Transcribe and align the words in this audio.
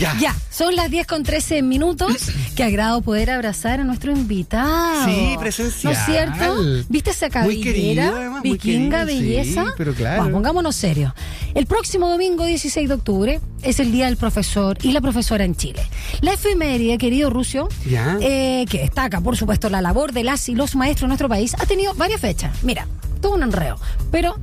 ya. 0.00 0.14
Ya, 0.20 0.36
son 0.50 0.74
las 0.76 0.90
10 0.90 1.06
con 1.06 1.22
13 1.22 1.62
minutos. 1.62 2.12
Qué 2.56 2.64
agrado 2.64 3.00
poder 3.02 3.30
abrazar 3.30 3.80
a 3.80 3.84
nuestro 3.84 4.12
invitado. 4.12 5.04
Sí, 5.06 5.36
presencial. 5.38 5.92
¿No 5.92 5.98
es 5.98 6.06
cierto? 6.06 6.84
¿Viste 6.88 7.10
esa 7.10 7.28
cabellera? 7.30 8.08
además, 8.08 8.40
muy 8.44 8.52
Vikinga, 8.52 9.04
querido, 9.06 9.20
sí, 9.20 9.28
belleza. 9.28 9.64
pero 9.76 9.94
claro. 9.94 10.22
Bueno, 10.22 10.36
pongámonos 10.36 10.76
serios. 10.76 11.12
El 11.54 11.66
próximo 11.66 12.08
domingo, 12.08 12.44
16 12.44 12.88
de 12.88 12.94
octubre, 12.94 13.40
es 13.62 13.80
el 13.80 13.92
Día 13.92 14.06
del 14.06 14.16
Profesor 14.16 14.78
y 14.82 14.92
la 14.92 15.00
Profesora 15.00 15.44
en 15.44 15.54
Chile. 15.56 15.82
La 16.20 16.32
efeméride, 16.34 16.98
querido 16.98 17.30
Rucio, 17.30 17.68
Ya. 17.88 18.16
eh, 18.20 18.64
que 18.68 18.78
destaca, 18.78 19.20
por 19.20 19.36
supuesto, 19.36 19.68
la 19.70 19.80
labor 19.80 20.12
de 20.12 20.24
las 20.24 20.48
y 20.48 20.54
los 20.54 20.74
maestros 20.76 21.04
en 21.04 21.08
nuestro 21.08 21.28
país, 21.28 21.54
ha 21.58 21.66
tenido 21.66 21.94
varias 21.94 22.20
fechas. 22.20 22.52
Mira, 22.62 22.86
todo 23.18 23.34
un 23.34 23.42
enreo. 23.42 23.78
Pero 24.10 24.36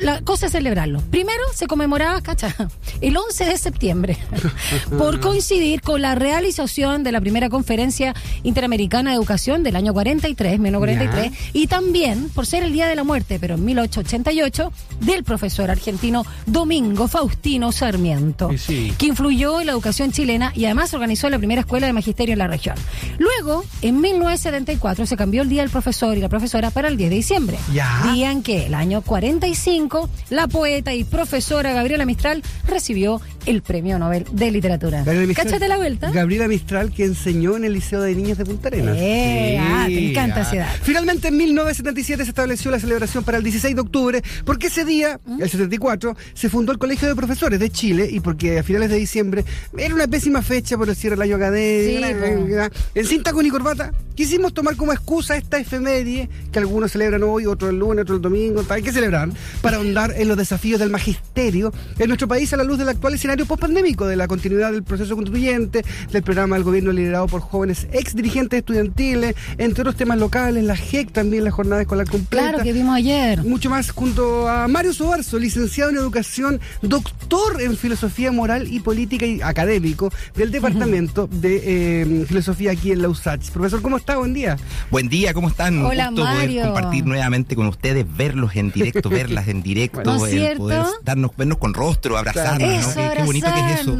la 0.00 0.20
cosa 0.22 0.46
es 0.46 0.52
celebrarlo. 0.52 1.00
Primero 1.10 1.42
se 1.54 1.66
conmemoraba, 1.66 2.20
cacha, 2.22 2.54
el 3.00 3.16
11 3.16 3.44
de 3.44 3.58
septiembre, 3.58 4.18
por 4.98 5.20
coincidir 5.20 5.82
con 5.82 6.00
la 6.00 6.14
realización 6.14 7.02
de 7.02 7.12
la 7.12 7.20
primera 7.20 7.50
conferencia 7.50 8.14
interamericana 8.42 9.10
de 9.10 9.16
educación 9.16 9.62
del 9.62 9.76
año 9.76 9.92
43, 9.92 10.58
1943, 10.58 11.50
y 11.52 11.66
también 11.66 12.28
por 12.30 12.46
ser 12.46 12.62
el 12.62 12.72
Día 12.72 12.86
de 12.86 12.94
la 12.94 13.04
Muerte, 13.04 13.38
pero 13.38 13.54
en 13.54 13.64
1888, 13.64 14.72
del 15.00 15.24
profesor 15.24 15.70
argentino 15.70 16.24
Domingo 16.46 17.08
Faustino 17.08 17.72
Sarmiento, 17.72 18.50
sí. 18.56 18.94
que 18.96 19.06
influyó 19.06 19.60
en 19.60 19.66
la 19.66 19.72
educación 19.72 20.12
chilena 20.12 20.52
y 20.54 20.64
además 20.64 20.94
organizó 20.94 21.28
la 21.28 21.38
primera 21.38 21.60
escuela 21.60 21.86
de 21.86 21.92
magisterio 21.92 22.32
en 22.32 22.38
la 22.38 22.46
región. 22.46 22.76
Luego, 23.18 23.64
en 23.82 24.00
1974, 24.00 25.06
se 25.06 25.16
cambió 25.16 25.42
el 25.42 25.48
Día 25.48 25.62
del 25.62 25.70
Profesor 25.70 26.16
y 26.16 26.20
la 26.20 26.28
Profesora 26.28 26.70
para 26.70 26.88
el 26.88 26.96
10 26.96 27.10
de 27.10 27.16
diciembre. 27.16 27.58
Ya. 27.72 28.02
Que, 28.14 28.66
el 28.66 28.74
año 28.74 29.02
45, 29.02 30.08
la 30.30 30.46
poeta 30.46 30.94
y 30.94 31.02
profesora 31.02 31.72
Gabriela 31.72 32.06
Mistral 32.06 32.44
recibió 32.64 33.20
el 33.44 33.60
Premio 33.60 33.98
Nobel 33.98 34.24
de 34.30 34.52
Literatura. 34.52 35.04
Mistral- 35.04 35.34
Cáchate 35.34 35.66
la 35.66 35.76
vuelta. 35.76 36.12
Gabriela 36.12 36.46
Mistral, 36.46 36.92
que 36.92 37.04
enseñó 37.04 37.56
en 37.56 37.64
el 37.64 37.72
Liceo 37.72 38.00
de 38.00 38.14
Niñas 38.14 38.38
de 38.38 38.44
Punta 38.44 38.68
Arenas. 38.68 38.96
Eh, 38.96 39.58
ah, 39.60 39.86
te 39.88 40.10
encanta 40.10 40.36
ah. 40.36 40.42
esa 40.42 40.56
edad. 40.56 40.68
Finalmente, 40.82 41.28
en 41.28 41.36
1977 41.36 42.24
se 42.24 42.30
estableció 42.30 42.70
la 42.70 42.78
celebración 42.78 43.24
para 43.24 43.38
el 43.38 43.42
16 43.42 43.74
de 43.74 43.80
octubre, 43.80 44.22
porque 44.44 44.68
ese 44.68 44.84
día, 44.84 45.18
¿Mm? 45.26 45.42
el 45.42 45.50
74, 45.50 46.16
se 46.34 46.48
fundó 46.48 46.70
el 46.70 46.78
Colegio 46.78 47.08
de 47.08 47.16
Profesores 47.16 47.58
de 47.58 47.70
Chile 47.70 48.08
y 48.08 48.20
porque 48.20 48.60
a 48.60 48.62
finales 48.62 48.90
de 48.90 48.96
diciembre 48.96 49.44
era 49.76 49.92
una 49.92 50.06
pésima 50.06 50.40
fecha 50.40 50.78
por 50.78 50.88
el 50.88 50.94
cierre 50.94 51.16
del 51.16 51.22
año 51.22 51.36
académico. 51.36 52.06
Sí, 52.14 52.80
en 52.94 53.06
cinta 53.06 53.32
con 53.32 53.44
y 53.44 53.50
corbata, 53.50 53.92
quisimos 54.14 54.54
tomar 54.54 54.76
como 54.76 54.92
excusa 54.92 55.36
esta 55.36 55.58
efeméride 55.58 56.28
que 56.52 56.58
algunos 56.58 56.92
celebran 56.92 57.22
hoy, 57.22 57.46
otros 57.46 57.70
el 57.70 57.78
lunes, 57.78 58.02
otros 58.02 58.16
el 58.16 58.22
domingo, 58.22 58.62
tal, 58.62 58.82
que 58.82 58.92
celebran, 58.92 59.32
para 59.60 59.76
ahondar 59.76 60.14
en 60.16 60.28
los 60.28 60.36
desafíos 60.36 60.80
del 60.80 60.90
magisterio 60.90 61.72
en 61.98 62.08
nuestro 62.08 62.28
país 62.28 62.52
a 62.52 62.56
la 62.56 62.64
luz 62.64 62.78
del 62.78 62.88
actual 62.88 63.14
escenario 63.14 63.46
postpandémico, 63.46 64.06
de 64.06 64.16
la 64.16 64.28
continuidad 64.28 64.72
del 64.72 64.82
proceso 64.82 65.14
constituyente, 65.14 65.84
del 66.10 66.22
programa 66.22 66.56
del 66.56 66.64
gobierno 66.64 66.92
liderado 66.92 67.26
por 67.26 67.40
jóvenes 67.40 67.86
ex 67.92 68.14
dirigentes 68.14 68.58
estudiantiles, 68.58 69.34
entre 69.58 69.82
otros 69.82 69.96
temas 69.96 70.18
locales, 70.18 70.64
la 70.64 70.76
GEC 70.76 71.12
también, 71.12 71.44
la 71.44 71.50
jornada 71.50 71.82
escolar 71.82 72.08
completa. 72.08 72.48
Claro 72.50 72.64
que 72.64 72.72
vimos 72.72 72.94
ayer. 72.94 73.42
Mucho 73.42 73.70
más 73.70 73.90
junto 73.90 74.48
a 74.48 74.68
Mario 74.68 74.92
Sobarzo, 74.92 75.38
licenciado 75.38 75.90
en 75.90 75.96
educación, 75.96 76.60
doctor 76.82 77.60
en 77.60 77.76
filosofía 77.76 78.32
moral 78.32 78.68
y 78.72 78.80
política 78.80 79.26
y 79.26 79.40
académico 79.42 80.12
del 80.36 80.50
departamento 80.50 81.28
de 81.30 81.62
eh, 81.64 82.24
filosofía 82.26 82.72
aquí 82.72 82.92
en 82.92 83.02
la 83.02 83.08
USACH. 83.08 83.50
Profesor, 83.50 83.82
¿cómo 83.82 83.96
está? 84.04 84.16
Buen 84.18 84.34
día. 84.34 84.56
Buen 84.90 85.08
día, 85.08 85.32
¿cómo 85.32 85.48
están? 85.48 85.78
Un 85.78 85.86
Hola, 85.86 86.08
gusto 86.08 86.24
Mario. 86.24 86.62
poder 86.62 86.72
compartir 86.72 87.06
nuevamente 87.06 87.56
con 87.56 87.66
ustedes, 87.68 88.04
verlos 88.16 88.54
en 88.54 88.70
directo, 88.70 89.08
verlas 89.08 89.48
en 89.48 89.62
directo, 89.62 90.02
¿No 90.04 90.16
es 90.26 90.32
el 90.32 90.38
cierto? 90.38 90.58
poder 90.58 90.84
darnos, 91.02 91.30
vernos 91.36 91.58
con 91.58 91.72
rostro, 91.72 92.18
abrazarnos, 92.18 92.68
¿no? 92.68 92.78
Eso, 92.78 92.94
Qué, 92.94 93.16
qué 93.16 93.22
bonito 93.22 93.46
que 93.52 93.72
es 93.72 93.80
eso. 93.80 93.96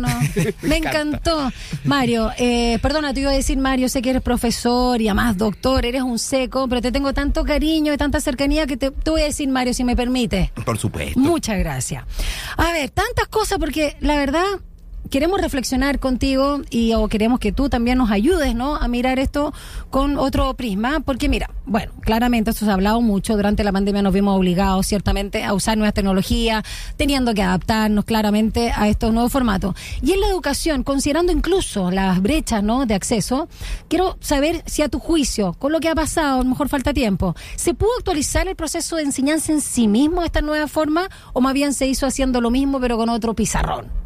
Me 0.62 0.76
encantó. 0.76 1.50
Mario, 1.84 2.30
eh, 2.36 2.78
perdona, 2.82 3.14
te 3.14 3.20
iba 3.20 3.30
a 3.30 3.34
decir, 3.34 3.56
Mario, 3.56 3.88
sé 3.88 4.02
que 4.02 4.10
eres 4.10 4.22
profesor 4.22 5.00
y 5.00 5.08
además 5.08 5.38
doctor, 5.38 5.86
eres 5.86 6.02
un 6.02 6.18
seco, 6.18 6.68
pero 6.68 6.82
te 6.82 6.92
tengo 6.92 7.14
tanto 7.14 7.42
cariño 7.44 7.92
y 7.94 7.96
tanta 7.96 8.20
cercanía 8.20 8.66
que 8.66 8.76
te, 8.76 8.90
te 8.90 9.10
voy 9.10 9.22
a 9.22 9.24
decir, 9.24 9.48
Mario, 9.48 9.72
si 9.72 9.84
me 9.84 9.96
permite. 9.96 10.52
Por 10.66 10.78
supuesto. 10.78 11.18
Muchas 11.18 11.58
gracias. 11.58 12.04
A 12.58 12.72
ver, 12.72 12.90
tantas 12.90 13.26
cosas 13.28 13.58
porque 13.58 13.96
la 14.00 14.16
verdad 14.16 14.44
queremos 15.10 15.40
reflexionar 15.40 15.98
contigo 15.98 16.60
y 16.70 16.94
o 16.94 17.08
queremos 17.08 17.38
que 17.38 17.52
tú 17.52 17.68
también 17.68 17.98
nos 17.98 18.10
ayudes, 18.10 18.54
¿no? 18.54 18.76
A 18.76 18.88
mirar 18.88 19.18
esto 19.18 19.52
con 19.90 20.18
otro 20.18 20.54
prisma, 20.54 21.00
porque 21.00 21.28
mira, 21.28 21.50
bueno, 21.66 21.92
claramente 22.00 22.50
esto 22.50 22.64
se 22.64 22.70
ha 22.70 22.74
hablado 22.74 23.00
mucho 23.00 23.36
durante 23.36 23.64
la 23.64 23.72
pandemia 23.72 24.02
nos 24.02 24.12
vimos 24.12 24.36
obligados 24.36 24.86
ciertamente 24.86 25.44
a 25.44 25.54
usar 25.54 25.76
nuevas 25.78 25.94
tecnologías, 25.94 26.64
teniendo 26.96 27.34
que 27.34 27.42
adaptarnos 27.42 28.04
claramente 28.04 28.72
a 28.74 28.88
estos 28.88 29.12
nuevos 29.12 29.32
formatos. 29.32 29.74
Y 30.02 30.12
en 30.12 30.20
la 30.20 30.28
educación, 30.28 30.82
considerando 30.82 31.32
incluso 31.32 31.90
las 31.90 32.20
brechas, 32.20 32.62
¿no? 32.62 32.86
de 32.86 32.94
acceso, 32.94 33.48
quiero 33.88 34.16
saber 34.20 34.62
si 34.66 34.82
a 34.82 34.88
tu 34.88 34.98
juicio, 34.98 35.54
con 35.54 35.72
lo 35.72 35.80
que 35.80 35.88
ha 35.88 35.94
pasado, 35.94 36.40
a 36.40 36.44
lo 36.44 36.50
mejor 36.50 36.68
falta 36.68 36.92
tiempo, 36.92 37.34
¿se 37.56 37.74
pudo 37.74 37.90
actualizar 37.98 38.48
el 38.48 38.56
proceso 38.56 38.96
de 38.96 39.02
enseñanza 39.02 39.52
en 39.52 39.60
sí 39.60 39.88
mismo 39.88 40.22
esta 40.22 40.40
nueva 40.42 40.68
forma 40.68 41.08
o 41.32 41.40
más 41.40 41.54
bien 41.54 41.72
se 41.72 41.86
hizo 41.86 42.06
haciendo 42.06 42.40
lo 42.40 42.50
mismo 42.50 42.80
pero 42.80 42.96
con 42.96 43.08
otro 43.08 43.34
pizarrón? 43.34 44.03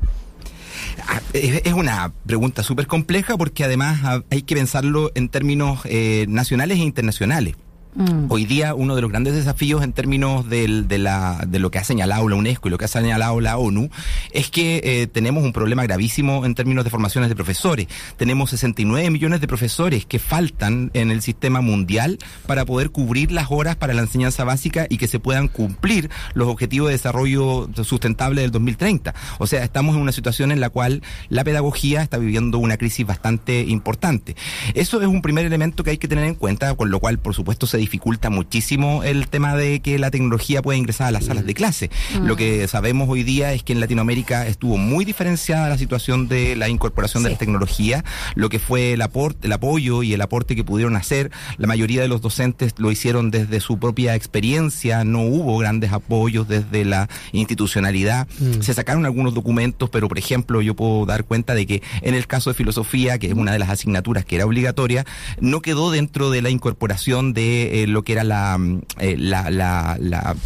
Ah, 1.06 1.20
Es 1.32 1.72
una 1.72 2.12
pregunta 2.26 2.62
súper 2.62 2.86
compleja 2.86 3.36
porque 3.36 3.64
además 3.64 4.22
hay 4.30 4.42
que 4.42 4.54
pensarlo 4.54 5.12
en 5.14 5.28
términos 5.28 5.80
eh, 5.84 6.26
nacionales 6.28 6.78
e 6.78 6.82
internacionales. 6.82 7.54
Mm. 7.94 8.26
Hoy 8.30 8.44
día 8.44 8.74
uno 8.74 8.94
de 8.94 9.00
los 9.02 9.10
grandes 9.10 9.34
desafíos 9.34 9.82
en 9.82 9.92
términos 9.92 10.48
del- 10.48 10.86
de, 10.88 10.98
la, 10.98 11.44
de 11.48 11.58
lo 11.58 11.70
que 11.70 11.78
ha 11.78 11.84
señalado 11.84 12.28
la 12.28 12.36
UNESCO 12.36 12.68
y 12.68 12.70
lo 12.70 12.78
que 12.78 12.84
ha 12.84 12.88
señalado 12.88 13.40
la 13.40 13.56
ONU 13.56 13.88
es 14.30 14.50
que 14.50 14.80
eh, 14.84 15.06
tenemos 15.06 15.42
un 15.42 15.52
problema 15.52 15.82
gravísimo 15.84 16.44
en 16.44 16.54
términos 16.54 16.84
de 16.84 16.90
formaciones 16.90 17.28
de 17.30 17.34
profesores. 17.34 17.86
Tenemos 18.16 18.50
69 18.50 19.10
millones 19.10 19.40
de 19.40 19.48
profesores 19.48 20.04
que 20.06 20.18
faltan 20.18 20.90
en 20.94 21.10
el 21.10 21.22
sistema 21.22 21.60
mundial 21.60 22.18
para 22.46 22.64
poder 22.66 22.90
cubrir 22.90 23.32
las 23.32 23.46
horas 23.50 23.74
para 23.76 23.94
la 23.94 24.02
enseñanza 24.02 24.44
básica 24.44 24.86
y 24.88 24.98
que 24.98 25.08
se 25.08 25.18
puedan 25.18 25.48
cumplir 25.48 26.10
los 26.34 26.48
objetivos 26.48 26.88
de 26.88 26.92
desarrollo 26.92 27.68
sustentable 27.82 28.42
del 28.42 28.50
2030. 28.50 29.14
O 29.38 29.46
sea, 29.46 29.64
estamos 29.64 29.96
en 29.96 30.02
una 30.02 30.12
situación 30.12 30.52
en 30.52 30.60
la 30.60 30.68
cual 30.70 31.02
la 31.30 31.42
pedagogía 31.42 32.02
está 32.02 32.18
viviendo 32.18 32.58
una 32.58 32.76
crisis 32.76 33.06
bastante 33.06 33.62
importante. 33.62 34.36
Eso 34.74 35.00
es 35.00 35.08
un 35.08 35.22
primer 35.22 35.46
elemento 35.46 35.82
que 35.82 35.90
hay 35.90 35.98
que 35.98 36.06
tener 36.08 36.24
en 36.24 36.34
cuenta, 36.34 36.74
con 36.74 36.90
lo 36.90 37.00
cual, 37.00 37.18
por 37.18 37.34
supuesto, 37.34 37.66
se 37.66 37.77
dificulta 37.78 38.30
muchísimo 38.30 39.02
el 39.02 39.28
tema 39.28 39.56
de 39.56 39.80
que 39.80 39.98
la 39.98 40.10
tecnología 40.10 40.62
pueda 40.62 40.78
ingresar 40.78 41.08
a 41.08 41.10
las 41.10 41.26
salas 41.26 41.46
de 41.46 41.54
clase. 41.54 41.90
Lo 42.22 42.36
que 42.36 42.66
sabemos 42.68 43.08
hoy 43.08 43.22
día 43.22 43.52
es 43.52 43.62
que 43.62 43.72
en 43.72 43.80
Latinoamérica 43.80 44.46
estuvo 44.46 44.76
muy 44.76 45.04
diferenciada 45.04 45.68
la 45.68 45.78
situación 45.78 46.28
de 46.28 46.56
la 46.56 46.68
incorporación 46.68 47.22
de 47.22 47.30
la 47.30 47.38
tecnología, 47.38 48.04
lo 48.34 48.48
que 48.48 48.58
fue 48.58 48.92
el 48.92 49.02
aporte, 49.02 49.46
el 49.46 49.52
apoyo 49.52 50.02
y 50.02 50.12
el 50.12 50.20
aporte 50.20 50.56
que 50.56 50.64
pudieron 50.64 50.96
hacer. 50.96 51.30
La 51.56 51.66
mayoría 51.66 52.02
de 52.02 52.08
los 52.08 52.20
docentes 52.20 52.74
lo 52.78 52.90
hicieron 52.90 53.30
desde 53.30 53.60
su 53.60 53.78
propia 53.78 54.14
experiencia, 54.14 55.04
no 55.04 55.22
hubo 55.22 55.58
grandes 55.58 55.92
apoyos 55.92 56.48
desde 56.48 56.84
la 56.84 57.08
institucionalidad. 57.32 58.28
Se 58.60 58.74
sacaron 58.74 59.06
algunos 59.06 59.34
documentos, 59.34 59.90
pero 59.90 60.08
por 60.08 60.18
ejemplo, 60.18 60.60
yo 60.62 60.74
puedo 60.74 61.06
dar 61.06 61.24
cuenta 61.24 61.54
de 61.54 61.66
que 61.66 61.82
en 62.02 62.14
el 62.14 62.26
caso 62.26 62.50
de 62.50 62.54
filosofía, 62.54 63.18
que 63.18 63.28
es 63.28 63.34
una 63.34 63.52
de 63.52 63.58
las 63.58 63.70
asignaturas 63.70 64.24
que 64.24 64.36
era 64.36 64.46
obligatoria, 64.46 65.04
no 65.40 65.60
quedó 65.60 65.90
dentro 65.90 66.30
de 66.30 66.42
la 66.42 66.50
incorporación 66.50 67.32
de 67.32 67.67
eh, 67.70 67.86
lo 67.86 68.02
que 68.02 68.12
era 68.12 68.24
la, 68.24 68.56
mm, 68.58 68.80
eh, 68.98 69.16
la, 69.18 69.50
la, 69.50 69.96
la 70.00 70.36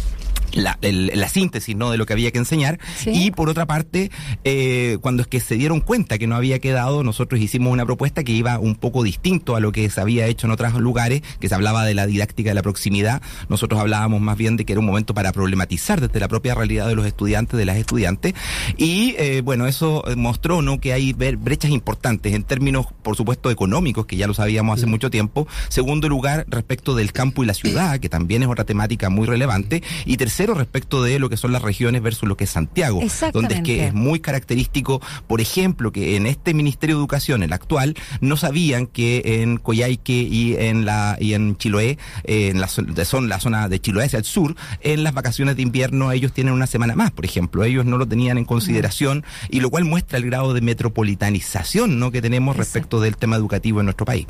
la, 0.53 0.77
el- 0.81 1.11
la 1.15 1.27
síntesis 1.29 1.75
¿no? 1.75 1.91
de 1.91 1.97
lo 1.97 2.05
que 2.05 2.13
había 2.13 2.31
que 2.31 2.37
enseñar. 2.37 2.79
Sí. 2.97 3.11
y 3.13 3.31
por 3.31 3.49
otra 3.49 3.65
parte 3.65 4.11
eh, 4.43 4.97
cuando 5.01 5.21
es 5.23 5.27
que 5.27 5.39
se 5.39 5.55
dieron 5.55 5.81
cuenta 5.81 6.17
que 6.17 6.27
no 6.27 6.35
había 6.35 6.59
quedado 6.59 7.03
nosotros 7.03 7.39
hicimos 7.41 7.71
una 7.73 7.85
propuesta 7.85 8.23
que 8.23 8.31
iba 8.31 8.59
un 8.59 8.75
poco 8.75 9.03
distinto 9.03 9.55
a 9.55 9.59
lo 9.59 9.71
que 9.71 9.89
se 9.89 9.99
había 10.01 10.27
hecho 10.27 10.47
en 10.47 10.51
otros 10.51 10.73
lugares 10.75 11.21
que 11.39 11.49
se 11.49 11.55
hablaba 11.55 11.85
de 11.85 11.93
la 11.93 12.05
didáctica 12.05 12.49
de 12.49 12.55
la 12.55 12.61
proximidad. 12.61 13.21
Nosotros 13.49 13.79
hablábamos 13.79 14.21
más 14.21 14.37
bien 14.37 14.57
de 14.57 14.65
que 14.65 14.73
era 14.73 14.79
un 14.79 14.85
momento 14.85 15.13
para 15.13 15.31
problematizar 15.31 16.01
desde 16.01 16.19
la 16.19 16.27
propia 16.27 16.55
realidad 16.55 16.87
de 16.87 16.95
los 16.95 17.05
estudiantes 17.05 17.57
de 17.57 17.65
las 17.65 17.77
estudiantes. 17.77 18.33
Y 18.77 19.15
eh, 19.17 19.41
bueno 19.43 19.65
eso 19.67 20.03
eh, 20.07 20.15
mostró 20.15 20.61
no 20.61 20.79
que 20.79 20.93
hay 20.93 21.13
brechas 21.13 21.71
importantes 21.71 22.33
en 22.33 22.43
términos 22.43 22.85
por 23.01 23.15
supuesto 23.15 23.49
económicos 23.51 24.05
que 24.05 24.15
ya 24.17 24.27
lo 24.27 24.33
sabíamos 24.33 24.77
hace 24.77 24.85
mucho 24.87 25.09
tiempo. 25.09 25.47
Segundo 25.69 26.09
lugar 26.09 26.45
respecto 26.49 26.95
del 26.95 27.11
campo 27.11 27.43
y 27.43 27.47
la 27.47 27.53
ciudad 27.53 27.99
que 27.99 28.09
también 28.09 28.43
es 28.43 28.49
otra 28.49 28.65
temática 28.65 29.09
muy 29.09 29.25
relevante. 29.27 29.81
Y 30.05 30.17
tercero 30.17 30.42
respecto 30.47 31.03
de 31.03 31.19
lo 31.19 31.29
que 31.29 31.37
son 31.37 31.51
las 31.51 31.61
regiones 31.61 32.01
versus 32.01 32.27
lo 32.27 32.37
que 32.37 32.43
es 32.43 32.49
Santiago 32.49 33.01
donde 33.31 33.55
es 33.55 33.61
que 33.61 33.87
es 33.87 33.93
muy 33.93 34.19
característico 34.19 35.01
por 35.27 35.41
ejemplo 35.41 35.91
que 35.91 36.15
en 36.15 36.25
este 36.25 36.53
Ministerio 36.53 36.95
de 36.95 37.01
Educación 37.01 37.43
el 37.43 37.53
actual 37.53 37.95
no 38.21 38.37
sabían 38.37 38.87
que 38.87 39.41
en 39.41 39.57
Coyhaique 39.57 40.13
y 40.13 40.55
en 40.55 40.85
la 40.85 41.17
y 41.19 41.33
en 41.33 41.55
Chiloé 41.57 41.97
eh, 42.23 42.49
en 42.49 42.59
la 42.59 42.67
son 42.67 43.29
la 43.29 43.39
zona 43.39 43.69
de 43.69 43.79
Chiloé 43.79 44.05
hacia 44.05 44.19
el 44.19 44.25
sur 44.25 44.55
en 44.81 45.03
las 45.03 45.13
vacaciones 45.13 45.55
de 45.55 45.61
invierno 45.61 46.11
ellos 46.11 46.33
tienen 46.33 46.53
una 46.53 46.67
semana 46.67 46.95
más 46.95 47.11
por 47.11 47.25
ejemplo. 47.25 47.63
Ellos 47.63 47.85
no 47.85 47.97
lo 47.97 48.07
tenían 48.07 48.37
en 48.37 48.45
consideración 48.45 49.23
y 49.49 49.59
lo 49.59 49.69
cual 49.69 49.85
muestra 49.85 50.17
el 50.17 50.25
grado 50.25 50.53
de 50.53 50.61
metropolitanización 50.61 51.99
no 51.99 52.11
que 52.11 52.21
tenemos 52.21 52.57
respecto 52.57 52.99
del 52.99 53.17
tema 53.17 53.35
educativo 53.35 53.79
en 53.79 53.85
nuestro 53.85 54.05
país. 54.05 54.25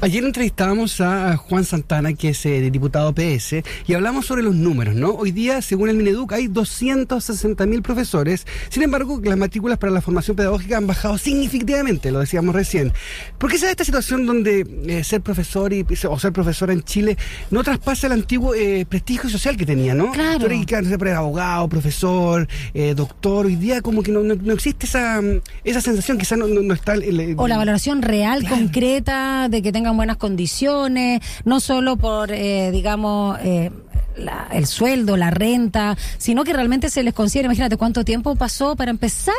Ayer 0.00 0.24
entrevistábamos 0.24 1.00
a 1.00 1.36
Juan 1.36 1.64
Santana, 1.64 2.12
que 2.12 2.30
es 2.30 2.44
eh, 2.44 2.70
diputado 2.70 3.14
PS, 3.14 3.62
y 3.86 3.94
hablamos 3.94 4.26
sobre 4.26 4.42
los 4.42 4.54
números, 4.54 4.94
¿no? 4.94 5.10
Hoy 5.12 5.32
día, 5.34 5.60
según 5.60 5.88
el 5.90 5.96
Mineduc, 5.96 6.32
hay 6.32 6.46
260.000 6.48 7.82
profesores. 7.82 8.46
Sin 8.70 8.82
embargo, 8.82 9.20
las 9.22 9.36
matrículas 9.36 9.78
para 9.78 9.92
la 9.92 10.00
formación 10.00 10.36
pedagógica 10.36 10.76
han 10.78 10.86
bajado 10.86 11.18
significativamente, 11.18 12.10
lo 12.10 12.20
decíamos 12.20 12.54
recién. 12.54 12.92
¿Por 13.38 13.50
qué 13.50 13.58
se 13.58 13.66
da 13.66 13.70
esta 13.72 13.84
situación 13.84 14.26
donde 14.26 14.66
eh, 14.86 15.04
ser 15.04 15.20
profesor 15.20 15.72
y, 15.72 15.84
o 16.08 16.18
ser 16.18 16.32
profesora 16.32 16.72
en 16.72 16.82
Chile 16.82 17.16
no 17.50 17.62
traspasa 17.62 18.06
el 18.06 18.12
antiguo 18.14 18.54
eh, 18.54 18.86
prestigio 18.88 19.28
social 19.28 19.56
que 19.56 19.66
tenía, 19.66 19.94
¿no? 19.94 20.12
Claro. 20.12 20.38
Tú 20.40 20.46
eres, 20.46 20.64
claro, 20.66 20.86
siempre 20.86 21.12
abogado, 21.12 21.68
profesor, 21.68 22.48
eh, 22.72 22.94
doctor. 22.94 23.46
Hoy 23.46 23.56
día 23.56 23.82
como 23.82 24.02
que 24.02 24.12
no, 24.12 24.22
no- 24.22 24.34
no 24.36 24.52
existe 24.54 24.86
esa, 24.86 25.20
esa 25.64 25.80
sensación, 25.80 26.18
quizás 26.18 26.38
no, 26.38 26.46
no, 26.46 26.74
está... 26.74 26.94
el- 26.94 27.20
el- 27.20 27.34
O 27.38 27.48
la 27.48 27.56
valoración 27.56 28.02
real, 28.02 28.40
Claro. 28.40 28.56
concreta, 28.56 29.48
de 29.48 29.62
que 29.62 29.72
tengan 29.72 29.96
buenas 29.96 30.16
condiciones, 30.16 31.20
no 31.44 31.60
solo 31.60 31.96
por, 31.96 32.30
eh, 32.32 32.70
digamos, 32.72 33.38
eh, 33.42 33.70
la- 34.16 34.48
el 34.52 34.66
sueldo, 34.66 35.16
la 35.16 35.30
renta, 35.30 35.96
sino 36.18 36.44
que 36.44 36.52
realmente 36.52 36.90
se 36.90 37.02
les 37.02 37.14
considera, 37.14 37.46
imagínate 37.46 37.76
cuánto 37.76 38.04
tiempo 38.04 38.36
pasó 38.36 38.76
para 38.76 38.90
empezar 38.90 39.34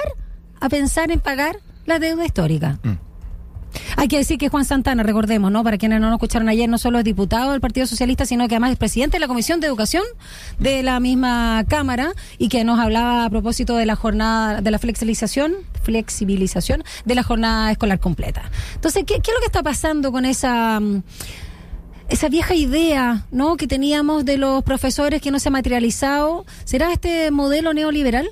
a 0.59 0.69
pensar 0.69 1.11
en 1.11 1.19
pagar 1.19 1.57
la 1.85 1.99
deuda 1.99 2.25
histórica. 2.25 2.79
Hay 3.97 4.07
que 4.07 4.17
decir 4.17 4.37
que 4.37 4.47
Juan 4.47 4.63
Santana, 4.63 5.03
recordemos, 5.03 5.51
¿no? 5.51 5.61
Para 5.61 5.77
quienes 5.77 5.99
no 5.99 6.07
nos 6.07 6.15
escucharon 6.15 6.47
ayer, 6.47 6.69
no 6.69 6.77
solo 6.77 6.97
es 6.99 7.03
diputado 7.03 7.51
del 7.51 7.59
Partido 7.59 7.85
Socialista, 7.85 8.25
sino 8.25 8.47
que 8.47 8.55
además 8.55 8.71
es 8.71 8.77
presidente 8.77 9.17
de 9.17 9.19
la 9.19 9.27
Comisión 9.27 9.59
de 9.59 9.67
Educación 9.67 10.03
de 10.59 10.81
la 10.81 11.01
misma 11.01 11.65
Cámara 11.67 12.13
y 12.37 12.47
que 12.47 12.63
nos 12.63 12.79
hablaba 12.79 13.25
a 13.25 13.29
propósito 13.29 13.75
de 13.75 13.85
la 13.85 13.97
jornada, 13.97 14.61
de 14.61 14.71
la 14.71 14.79
flexibilización, 14.79 15.55
flexibilización 15.83 16.83
de 17.03 17.15
la 17.15 17.23
jornada 17.23 17.69
escolar 17.71 17.99
completa. 17.99 18.43
Entonces, 18.75 19.03
¿qué, 19.05 19.15
qué 19.15 19.31
es 19.31 19.35
lo 19.35 19.39
que 19.41 19.47
está 19.47 19.61
pasando 19.61 20.11
con 20.13 20.23
esa... 20.23 20.79
esa 22.09 22.29
vieja 22.29 22.55
idea, 22.55 23.25
¿no? 23.31 23.57
Que 23.57 23.67
teníamos 23.67 24.25
de 24.25 24.37
los 24.37 24.63
profesores 24.63 25.21
que 25.21 25.31
no 25.31 25.39
se 25.39 25.49
ha 25.49 25.51
materializado, 25.51 26.45
¿será 26.63 26.91
este 26.91 27.31
modelo 27.31 27.73
neoliberal? 27.73 28.29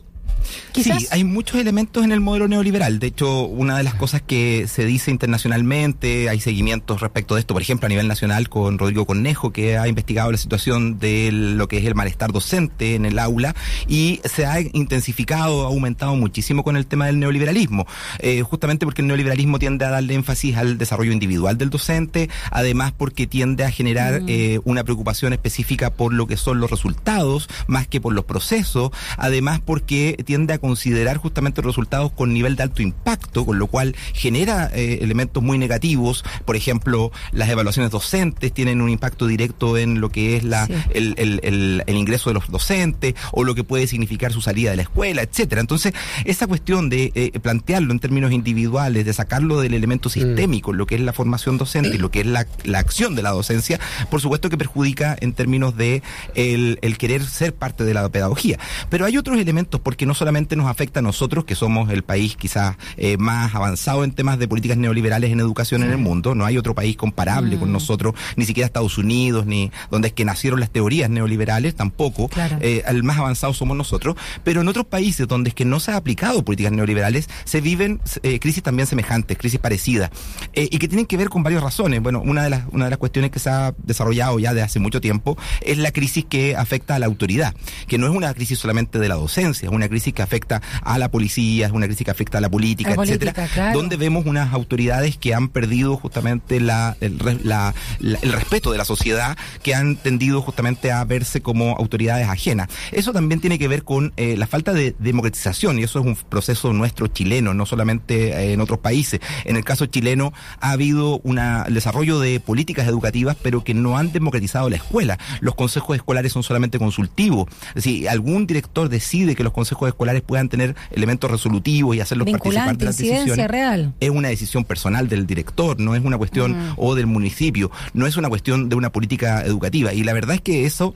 Quizás. 0.71 1.01
Sí, 1.01 1.07
hay 1.11 1.23
muchos 1.23 1.59
elementos 1.59 2.03
en 2.03 2.11
el 2.11 2.19
modelo 2.19 2.47
neoliberal. 2.47 2.99
De 2.99 3.07
hecho, 3.07 3.43
una 3.45 3.77
de 3.77 3.83
las 3.83 3.95
cosas 3.95 4.21
que 4.21 4.67
se 4.67 4.85
dice 4.85 5.11
internacionalmente, 5.11 6.29
hay 6.29 6.39
seguimientos 6.39 7.01
respecto 7.01 7.35
de 7.35 7.41
esto, 7.41 7.53
por 7.53 7.61
ejemplo, 7.61 7.85
a 7.85 7.89
nivel 7.89 8.07
nacional 8.07 8.49
con 8.49 8.77
Rodrigo 8.77 9.05
Cornejo, 9.05 9.51
que 9.51 9.77
ha 9.77 9.87
investigado 9.87 10.31
la 10.31 10.37
situación 10.37 10.99
de 10.99 11.31
lo 11.31 11.67
que 11.67 11.77
es 11.77 11.85
el 11.85 11.95
malestar 11.95 12.31
docente 12.31 12.95
en 12.95 13.05
el 13.05 13.19
aula 13.19 13.55
y 13.87 14.19
se 14.25 14.45
ha 14.45 14.59
intensificado, 14.61 15.63
ha 15.63 15.67
aumentado 15.67 16.15
muchísimo 16.15 16.63
con 16.63 16.75
el 16.75 16.85
tema 16.85 17.05
del 17.05 17.19
neoliberalismo. 17.19 17.85
Eh, 18.19 18.41
justamente 18.41 18.85
porque 18.85 19.01
el 19.01 19.07
neoliberalismo 19.07 19.59
tiende 19.59 19.85
a 19.85 19.89
darle 19.89 20.13
énfasis 20.15 20.55
al 20.57 20.77
desarrollo 20.77 21.11
individual 21.11 21.57
del 21.57 21.69
docente, 21.69 22.29
además 22.51 22.93
porque 22.95 23.27
tiende 23.27 23.63
a 23.63 23.71
generar 23.71 24.21
Mm. 24.21 24.25
eh, 24.27 24.59
una 24.63 24.83
preocupación 24.83 25.33
específica 25.33 25.91
por 25.91 26.13
lo 26.13 26.27
que 26.27 26.37
son 26.37 26.59
los 26.59 26.69
resultados, 26.69 27.47
más 27.67 27.87
que 27.87 28.01
por 28.01 28.13
los 28.13 28.25
procesos, 28.25 28.91
además 29.17 29.61
porque 29.63 30.17
tiende 30.25 30.32
a 30.33 30.57
considerar 30.57 31.17
justamente 31.17 31.61
los 31.61 31.73
resultados 31.75 32.11
con 32.11 32.33
nivel 32.33 32.55
de 32.55 32.63
alto 32.63 32.81
impacto, 32.81 33.45
con 33.45 33.59
lo 33.59 33.67
cual 33.67 33.95
genera 34.13 34.69
eh, 34.73 34.99
elementos 35.01 35.43
muy 35.43 35.57
negativos. 35.57 36.23
Por 36.45 36.55
ejemplo, 36.55 37.11
las 37.31 37.49
evaluaciones 37.49 37.91
docentes 37.91 38.51
tienen 38.51 38.81
un 38.81 38.89
impacto 38.89 39.27
directo 39.27 39.77
en 39.77 40.01
lo 40.01 40.09
que 40.09 40.35
es 40.37 40.43
la, 40.43 40.65
Sí. 40.65 40.73
el, 40.93 41.13
el- 41.17 41.39
el- 41.43 41.83
el 41.85 41.95
ingreso 41.97 42.29
de 42.29 42.33
los 42.33 42.49
docentes 42.49 43.13
o 43.31 43.43
lo 43.43 43.53
que 43.55 43.63
puede 43.63 43.85
significar 43.87 44.31
su 44.33 44.41
salida 44.41 44.71
de 44.71 44.77
la 44.77 44.81
escuela, 44.83 45.21
etcétera. 45.21 45.61
Entonces, 45.61 45.93
esa 46.25 46.47
cuestión 46.47 46.89
de 46.89 47.11
eh, 47.15 47.39
plantearlo 47.39 47.91
en 47.93 47.99
términos 47.99 48.31
individuales, 48.31 49.05
de 49.05 49.13
sacarlo 49.13 49.59
del 49.61 49.73
elemento 49.73 50.09
sistémico, 50.09 50.73
lo 50.73 50.85
que 50.87 50.95
es 50.95 51.01
la 51.01 51.13
formación 51.13 51.57
docente 51.57 51.95
y 51.95 51.99
lo 51.99 52.09
que 52.11 52.21
es 52.21 52.25
la, 52.25 52.47
la 52.63 52.79
acción 52.79 53.15
de 53.15 53.21
la 53.21 53.29
docencia, 53.31 53.79
por 54.09 54.19
supuesto 54.21 54.49
que 54.49 54.57
perjudica 54.57 55.15
en 55.19 55.33
términos 55.33 55.77
de 55.77 56.01
el, 56.35 56.79
el 56.81 56.97
querer 56.97 57.23
ser 57.25 57.53
parte 57.53 57.83
de 57.83 57.93
la 57.93 58.07
pedagogía. 58.09 58.57
Pero 58.89 59.05
hay 59.05 59.17
otros 59.17 59.37
elementos 59.37 59.79
porque 59.81 60.05
no 60.05 60.13
solamente 60.23 60.55
nos 60.55 60.67
afecta 60.67 61.01
a 61.01 61.03
nosotros, 61.03 61.43
que 61.43 61.53
somos 61.53 61.91
el 61.91 62.01
país 62.01 62.37
quizás 62.37 62.77
eh, 62.95 63.17
más 63.17 63.53
avanzado 63.53 64.05
en 64.05 64.13
temas 64.13 64.39
de 64.39 64.47
políticas 64.47 64.77
neoliberales 64.77 65.31
en 65.31 65.41
educación 65.41 65.83
en 65.83 65.91
el 65.91 65.97
mundo, 65.97 66.33
no 66.33 66.45
hay 66.45 66.57
otro 66.57 66.73
país 66.73 66.95
comparable 66.95 67.57
con 67.57 67.73
nosotros, 67.73 68.13
ni 68.37 68.45
siquiera 68.45 68.65
Estados 68.65 68.97
Unidos, 68.97 69.45
ni 69.45 69.69
donde 69.91 70.07
es 70.07 70.13
que 70.13 70.23
nacieron 70.23 70.61
las 70.61 70.69
teorías 70.69 71.09
neoliberales, 71.09 71.75
tampoco. 71.75 72.29
Claro. 72.29 72.57
Eh, 72.61 72.83
el 72.87 73.03
más 73.03 73.17
avanzado 73.17 73.53
somos 73.53 73.75
nosotros, 73.75 74.15
pero 74.45 74.61
en 74.61 74.69
otros 74.69 74.85
países 74.85 75.27
donde 75.27 75.49
es 75.49 75.55
que 75.55 75.65
no 75.65 75.81
se 75.81 75.91
ha 75.91 75.97
aplicado 75.97 76.45
políticas 76.45 76.71
neoliberales, 76.71 77.27
se 77.43 77.59
viven 77.59 77.99
eh, 78.21 78.39
crisis 78.39 78.63
también 78.63 78.87
semejantes, 78.87 79.37
crisis 79.37 79.59
parecidas, 79.59 80.09
eh, 80.53 80.69
y 80.71 80.79
que 80.79 80.87
tienen 80.87 81.05
que 81.05 81.17
ver 81.17 81.27
con 81.27 81.43
varias 81.43 81.61
razones. 81.61 82.01
Bueno, 82.01 82.21
una 82.21 82.43
de 82.43 82.49
las, 82.49 82.63
una 82.71 82.85
de 82.85 82.91
las 82.91 82.99
cuestiones 82.99 83.29
que 83.29 83.39
se 83.39 83.49
ha 83.49 83.75
desarrollado 83.83 84.39
ya 84.39 84.53
de 84.53 84.61
hace 84.61 84.79
mucho 84.79 85.01
tiempo 85.01 85.37
es 85.59 85.77
la 85.79 85.91
crisis 85.91 86.23
que 86.23 86.55
afecta 86.55 86.95
a 86.95 86.99
la 86.99 87.07
autoridad, 87.07 87.53
que 87.89 87.97
no 87.97 88.07
es 88.07 88.15
una 88.15 88.33
crisis 88.33 88.57
solamente 88.57 88.99
de 88.99 89.09
la 89.09 89.15
docencia, 89.15 89.67
es 89.67 89.73
una 89.73 89.89
crisis 89.89 90.12
que 90.13 90.21
afecta 90.21 90.61
a 90.81 90.97
la 90.97 91.09
policía, 91.09 91.67
es 91.67 91.71
una 91.71 91.85
crisis 91.87 92.05
que 92.05 92.11
afecta 92.11 92.37
a 92.37 92.41
la 92.41 92.49
política, 92.49 92.95
la 92.95 93.03
etcétera, 93.03 93.33
política, 93.33 93.53
claro. 93.53 93.77
donde 93.79 93.97
vemos 93.97 94.25
unas 94.25 94.53
autoridades 94.53 95.17
que 95.17 95.33
han 95.33 95.49
perdido 95.49 95.97
justamente 95.97 96.59
la, 96.59 96.95
el, 97.01 97.19
re- 97.19 97.39
la- 97.43 97.73
la- 97.99 98.19
el 98.21 98.31
respeto 98.33 98.71
de 98.71 98.77
la 98.77 98.85
sociedad, 98.85 99.37
que 99.61 99.75
han 99.75 99.95
tendido 99.95 100.41
justamente 100.41 100.91
a 100.91 101.03
verse 101.03 101.41
como 101.41 101.71
autoridades 101.77 102.27
ajenas. 102.27 102.67
Eso 102.91 103.13
también 103.13 103.39
tiene 103.41 103.57
que 103.59 103.67
ver 103.67 103.83
con 103.83 104.13
eh, 104.17 104.35
la 104.37 104.47
falta 104.47 104.73
de 104.73 104.95
democratización, 104.99 105.79
y 105.79 105.83
eso 105.83 105.99
es 105.99 106.05
un 106.05 106.15
proceso 106.15 106.73
nuestro 106.73 107.07
chileno, 107.07 107.53
no 107.53 107.65
solamente 107.65 108.29
eh, 108.31 108.53
en 108.53 108.61
otros 108.61 108.79
países. 108.79 109.19
En 109.45 109.55
el 109.55 109.63
caso 109.63 109.85
chileno 109.87 110.33
ha 110.59 110.71
habido 110.71 111.19
una, 111.23 111.63
el 111.67 111.73
desarrollo 111.73 112.19
de 112.19 112.39
políticas 112.39 112.87
educativas, 112.87 113.35
pero 113.41 113.63
que 113.63 113.73
no 113.73 113.97
han 113.97 114.11
democratizado 114.11 114.69
la 114.69 114.75
escuela. 114.77 115.17
Los 115.41 115.55
consejos 115.55 115.95
escolares 115.95 116.31
son 116.31 116.43
solamente 116.43 116.77
consultivos. 116.79 117.47
Si 117.75 118.07
algún 118.07 118.45
director 118.47 118.89
decide 118.89 119.35
que 119.35 119.43
los 119.43 119.53
consejos 119.53 119.87
escolares 119.87 120.02
puedan 120.21 120.49
tener 120.49 120.75
elementos 120.91 121.29
resolutivos 121.29 121.95
y 121.95 121.99
hacerlos 121.99 122.29
participar 122.29 122.77
de 122.77 122.85
las 122.85 122.97
decisiones, 122.97 123.47
real. 123.47 123.93
es 123.99 124.09
una 124.09 124.29
decisión 124.29 124.63
personal 124.63 125.09
del 125.09 125.25
director, 125.25 125.79
no 125.79 125.95
es 125.95 126.03
una 126.03 126.17
cuestión 126.17 126.73
o 126.77 126.95
del 126.95 127.07
municipio, 127.07 127.71
no 127.93 128.07
es 128.07 128.17
una 128.17 128.29
cuestión 128.29 128.69
de 128.69 128.75
una 128.75 128.91
política 128.91 129.43
educativa. 129.43 129.93
Y 129.93 130.03
la 130.03 130.13
verdad 130.13 130.35
es 130.35 130.41
que 130.41 130.65
eso 130.65 130.95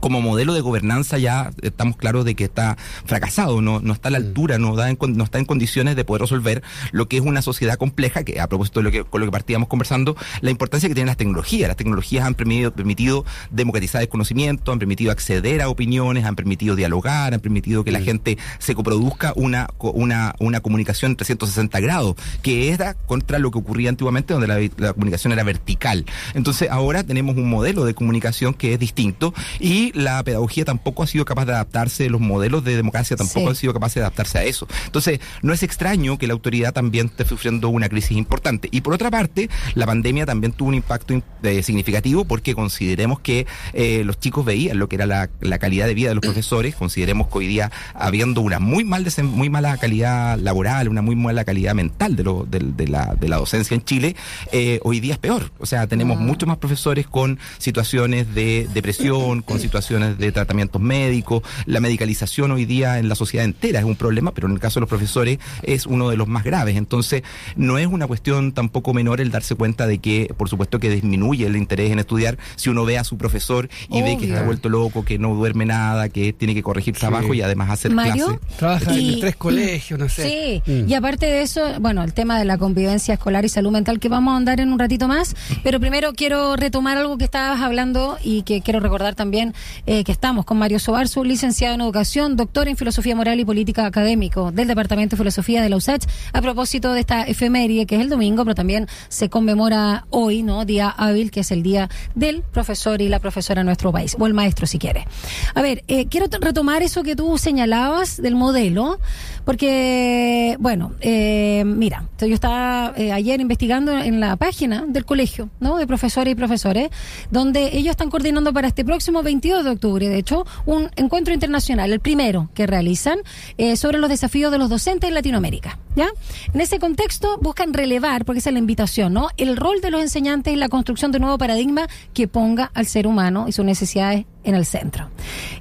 como 0.00 0.20
modelo 0.20 0.54
de 0.54 0.60
gobernanza 0.60 1.18
ya 1.18 1.50
estamos 1.62 1.96
claros 1.96 2.24
de 2.24 2.34
que 2.34 2.44
está 2.44 2.76
fracasado, 3.04 3.60
no, 3.60 3.80
no 3.80 3.92
está 3.92 4.08
a 4.08 4.12
la 4.12 4.18
altura, 4.18 4.58
no, 4.58 4.74
da 4.76 4.90
en 4.90 4.98
no 5.00 5.24
está 5.24 5.38
en 5.38 5.44
condiciones 5.44 5.96
de 5.96 6.04
poder 6.04 6.22
resolver 6.22 6.62
lo 6.92 7.08
que 7.08 7.16
es 7.16 7.22
una 7.22 7.42
sociedad 7.42 7.76
compleja, 7.76 8.24
que 8.24 8.40
a 8.40 8.48
propósito 8.48 8.80
de 8.80 8.84
lo 8.84 8.90
que, 8.90 9.04
con 9.04 9.20
lo 9.20 9.26
que 9.26 9.32
partíamos 9.32 9.68
conversando, 9.68 10.16
la 10.40 10.50
importancia 10.50 10.88
que 10.88 10.94
tienen 10.94 11.08
las 11.08 11.16
tecnologías. 11.16 11.68
Las 11.68 11.76
tecnologías 11.76 12.24
han 12.26 12.34
permitido, 12.34 12.72
permitido 12.72 13.24
democratizar 13.50 14.02
el 14.02 14.08
conocimiento, 14.08 14.72
han 14.72 14.78
permitido 14.78 15.12
acceder 15.12 15.62
a 15.62 15.68
opiniones, 15.68 16.24
han 16.24 16.36
permitido 16.36 16.76
dialogar, 16.76 17.34
han 17.34 17.40
permitido 17.40 17.84
que 17.84 17.92
la 17.92 18.00
gente 18.00 18.38
se 18.58 18.74
coproduzca 18.74 19.32
una, 19.36 19.68
una, 19.78 20.34
una 20.38 20.60
comunicación 20.60 21.12
en 21.12 21.16
360 21.16 21.80
grados, 21.80 22.16
que 22.42 22.70
era 22.72 22.94
contra 22.94 23.38
lo 23.38 23.50
que 23.50 23.58
ocurría 23.58 23.88
antiguamente, 23.88 24.32
donde 24.32 24.48
la, 24.48 24.58
la 24.78 24.92
comunicación 24.92 25.32
era 25.32 25.42
vertical. 25.42 26.04
Entonces 26.34 26.68
ahora 26.70 27.04
tenemos 27.04 27.36
un 27.36 27.48
modelo 27.48 27.84
de 27.84 27.94
comunicación 27.94 28.54
que 28.54 28.74
es 28.74 28.78
distinto 28.78 29.34
y 29.58 29.89
la 29.94 30.22
pedagogía 30.24 30.64
tampoco 30.64 31.02
ha 31.02 31.06
sido 31.06 31.24
capaz 31.24 31.44
de 31.46 31.52
adaptarse, 31.52 32.08
los 32.10 32.20
modelos 32.20 32.64
de 32.64 32.76
democracia 32.76 33.16
tampoco 33.16 33.40
Sí. 33.40 33.46
han 33.48 33.56
sido 33.56 33.72
capaces 33.72 33.94
de 33.96 34.00
adaptarse 34.02 34.38
a 34.38 34.44
eso. 34.44 34.66
Entonces, 34.86 35.20
no 35.42 35.52
es 35.52 35.62
extraño 35.62 36.18
que 36.18 36.26
la 36.26 36.32
autoridad 36.34 36.72
también 36.72 37.06
esté 37.06 37.24
sufriendo 37.26 37.68
una 37.68 37.88
crisis 37.88 38.16
importante. 38.16 38.68
Y 38.72 38.80
por 38.82 38.94
otra 38.94 39.10
parte, 39.10 39.48
la 39.74 39.86
pandemia 39.86 40.26
también 40.26 40.52
tuvo 40.52 40.68
un 40.68 40.74
impacto 40.74 41.20
eh, 41.42 41.62
significativo 41.62 42.24
porque 42.24 42.54
consideremos 42.54 43.20
que 43.20 43.46
eh, 43.72 44.02
los 44.04 44.18
chicos 44.20 44.44
veían 44.44 44.78
lo 44.78 44.88
que 44.88 44.96
era 44.96 45.06
la, 45.06 45.30
la 45.40 45.58
calidad 45.58 45.86
de 45.86 45.94
vida 45.94 46.08
de 46.10 46.14
los 46.14 46.22
profesores, 46.22 46.74
consideremos 46.74 47.28
que 47.28 47.38
hoy 47.38 47.46
día 47.46 47.70
habiendo 47.94 48.40
una 48.40 48.58
muy 48.58 48.84
mal 48.84 49.06
muy 49.24 49.48
mala 49.50 49.76
calidad 49.78 50.38
laboral, 50.38 50.88
una 50.88 51.02
muy 51.02 51.16
mala 51.16 51.44
calidad 51.44 51.74
mental 51.74 52.16
de, 52.16 52.22
lo, 52.24 52.46
del- 52.48 52.76
de, 52.76 52.86
la, 52.88 53.14
de 53.18 53.28
la 53.28 53.36
docencia 53.38 53.74
en 53.74 53.82
Chile, 53.84 54.14
eh, 54.52 54.78
hoy 54.82 55.00
día 55.00 55.14
es 55.14 55.18
peor. 55.18 55.50
O 55.58 55.66
sea, 55.66 55.86
tenemos 55.86 56.18
Ah. 56.18 56.20
muchos 56.20 56.46
más 56.46 56.58
profesores 56.58 57.06
con 57.06 57.38
situaciones 57.58 58.34
de 58.34 58.68
depresión, 58.74 59.42
con 59.42 59.58
situaciones 59.60 59.79
de 59.88 60.32
tratamientos 60.32 60.80
médicos. 60.80 61.42
La 61.66 61.80
medicalización 61.80 62.50
hoy 62.52 62.64
día 62.64 62.98
en 62.98 63.08
la 63.08 63.14
sociedad 63.14 63.44
entera 63.44 63.78
es 63.80 63.84
un 63.84 63.96
problema, 63.96 64.32
pero 64.32 64.46
en 64.46 64.54
el 64.54 64.60
caso 64.60 64.78
de 64.78 64.82
los 64.82 64.88
profesores 64.88 65.38
es 65.62 65.86
uno 65.86 66.10
de 66.10 66.16
los 66.16 66.28
más 66.28 66.44
graves. 66.44 66.76
Entonces, 66.76 67.22
no 67.56 67.78
es 67.78 67.86
una 67.86 68.06
cuestión 68.06 68.52
tampoco 68.52 68.92
menor 68.94 69.20
el 69.20 69.30
darse 69.30 69.54
cuenta 69.54 69.86
de 69.86 69.98
que, 69.98 70.32
por 70.36 70.48
supuesto, 70.48 70.78
que 70.78 70.90
disminuye 70.90 71.46
el 71.46 71.56
interés 71.56 71.90
en 71.92 71.98
estudiar 71.98 72.38
si 72.56 72.68
uno 72.70 72.84
ve 72.84 72.98
a 72.98 73.04
su 73.04 73.16
profesor 73.16 73.68
y 73.90 74.02
ve 74.02 74.16
que 74.18 74.26
está 74.26 74.42
vuelto 74.42 74.68
loco, 74.68 75.04
que 75.04 75.18
no 75.18 75.34
duerme 75.34 75.66
nada, 75.66 76.08
que 76.08 76.32
tiene 76.32 76.54
que 76.54 76.62
corregir 76.62 76.96
trabajo 76.96 77.34
y 77.34 77.42
además 77.42 77.70
hacer 77.70 77.92
Mario, 77.92 78.38
clase. 78.38 78.56
Trabaja 78.58 78.92
Y- 78.96 79.14
en 79.14 79.20
tres 79.20 79.36
colegios, 79.36 79.98
no 79.98 80.08
sé. 80.08 80.62
Sí, 80.66 80.70
Mm. 80.70 80.88
y 80.90 80.94
aparte 80.94 81.26
de 81.26 81.42
eso, 81.42 81.60
bueno, 81.80 82.02
el 82.02 82.12
tema 82.12 82.38
de 82.38 82.44
la 82.44 82.58
convivencia 82.58 83.14
escolar 83.14 83.44
y 83.44 83.48
salud 83.48 83.70
mental 83.70 83.98
que 84.00 84.08
vamos 84.08 84.32
a 84.34 84.36
andar 84.36 84.60
en 84.60 84.72
un 84.72 84.78
ratito 84.78 85.08
más, 85.08 85.34
pero 85.62 85.80
primero 85.80 86.12
quiero 86.12 86.56
retomar 86.56 86.96
algo 86.98 87.16
que 87.18 87.24
estabas 87.24 87.60
hablando 87.60 88.18
y 88.22 88.42
que 88.42 88.60
quiero 88.62 88.80
recordar 88.80 89.14
también 89.14 89.54
eh, 89.86 90.04
que 90.04 90.12
estamos 90.12 90.44
con 90.44 90.58
Mario 90.58 90.78
Sobarzo, 90.78 91.24
licenciado 91.24 91.74
en 91.74 91.80
Educación, 91.80 92.36
doctor 92.36 92.68
en 92.68 92.76
Filosofía 92.76 93.14
Moral 93.14 93.40
y 93.40 93.44
Política 93.44 93.86
Académico 93.86 94.52
del 94.52 94.68
Departamento 94.68 95.16
de 95.16 95.18
Filosofía 95.18 95.62
de 95.62 95.68
la 95.68 95.76
USACH, 95.76 96.04
a 96.32 96.40
propósito 96.40 96.92
de 96.92 97.00
esta 97.00 97.24
efeméride 97.24 97.86
que 97.86 97.96
es 97.96 98.00
el 98.00 98.08
domingo, 98.08 98.44
pero 98.44 98.54
también 98.54 98.86
se 99.08 99.28
conmemora 99.28 100.06
hoy, 100.10 100.42
¿no? 100.42 100.64
Día 100.64 100.88
hábil, 100.88 101.30
que 101.30 101.40
es 101.40 101.50
el 101.50 101.62
día 101.62 101.88
del 102.14 102.42
profesor 102.42 103.00
y 103.00 103.08
la 103.08 103.18
profesora 103.18 103.60
en 103.60 103.66
nuestro 103.66 103.92
país, 103.92 104.16
o 104.18 104.26
el 104.26 104.34
maestro 104.34 104.66
si 104.66 104.78
quiere. 104.78 105.06
A 105.54 105.62
ver, 105.62 105.84
eh, 105.88 106.06
quiero 106.06 106.26
retomar 106.40 106.82
eso 106.82 107.02
que 107.02 107.16
tú 107.16 107.38
señalabas 107.38 108.20
del 108.20 108.34
modelo, 108.34 108.98
porque, 109.44 110.56
bueno, 110.60 110.92
eh, 111.00 111.64
mira, 111.66 112.04
yo 112.18 112.34
estaba 112.34 112.92
eh, 112.96 113.12
ayer 113.12 113.40
investigando 113.40 113.96
en 113.98 114.20
la 114.20 114.36
página 114.36 114.84
del 114.86 115.04
colegio, 115.04 115.50
¿no? 115.60 115.76
De 115.76 115.86
profesores 115.86 116.32
y 116.32 116.34
profesores, 116.34 116.90
donde 117.30 117.76
ellos 117.76 117.90
están 117.90 118.10
coordinando 118.10 118.52
para 118.52 118.68
este 118.68 118.84
próximo 118.84 119.22
22 119.22 119.64
de 119.64 119.70
octubre, 119.70 120.08
de 120.08 120.18
hecho, 120.18 120.46
un 120.66 120.90
encuentro 120.96 121.32
internacional, 121.32 121.92
el 121.92 122.00
primero 122.00 122.50
que 122.54 122.66
realizan, 122.66 123.18
eh, 123.58 123.76
sobre 123.76 123.98
los 123.98 124.10
desafíos 124.10 124.52
de 124.52 124.58
los 124.58 124.68
docentes 124.68 125.08
en 125.08 125.14
Latinoamérica, 125.14 125.78
¿ya? 125.96 126.08
En 126.52 126.60
ese 126.60 126.78
contexto 126.78 127.38
buscan 127.40 127.72
relevar, 127.72 128.24
porque 128.24 128.40
esa 128.40 128.50
es 128.50 128.54
la 128.54 128.60
invitación, 128.60 129.12
¿no? 129.12 129.28
El 129.36 129.56
rol 129.56 129.80
de 129.80 129.90
los 129.90 130.00
enseñantes 130.00 130.52
en 130.52 130.60
la 130.60 130.68
construcción 130.68 131.12
de 131.12 131.18
un 131.18 131.22
nuevo 131.22 131.38
paradigma 131.38 131.88
que 132.12 132.28
ponga 132.28 132.70
al 132.74 132.86
ser 132.86 133.06
humano 133.06 133.46
y 133.48 133.52
sus 133.52 133.64
necesidades 133.64 134.26
en 134.44 134.54
el 134.54 134.64
centro. 134.64 135.10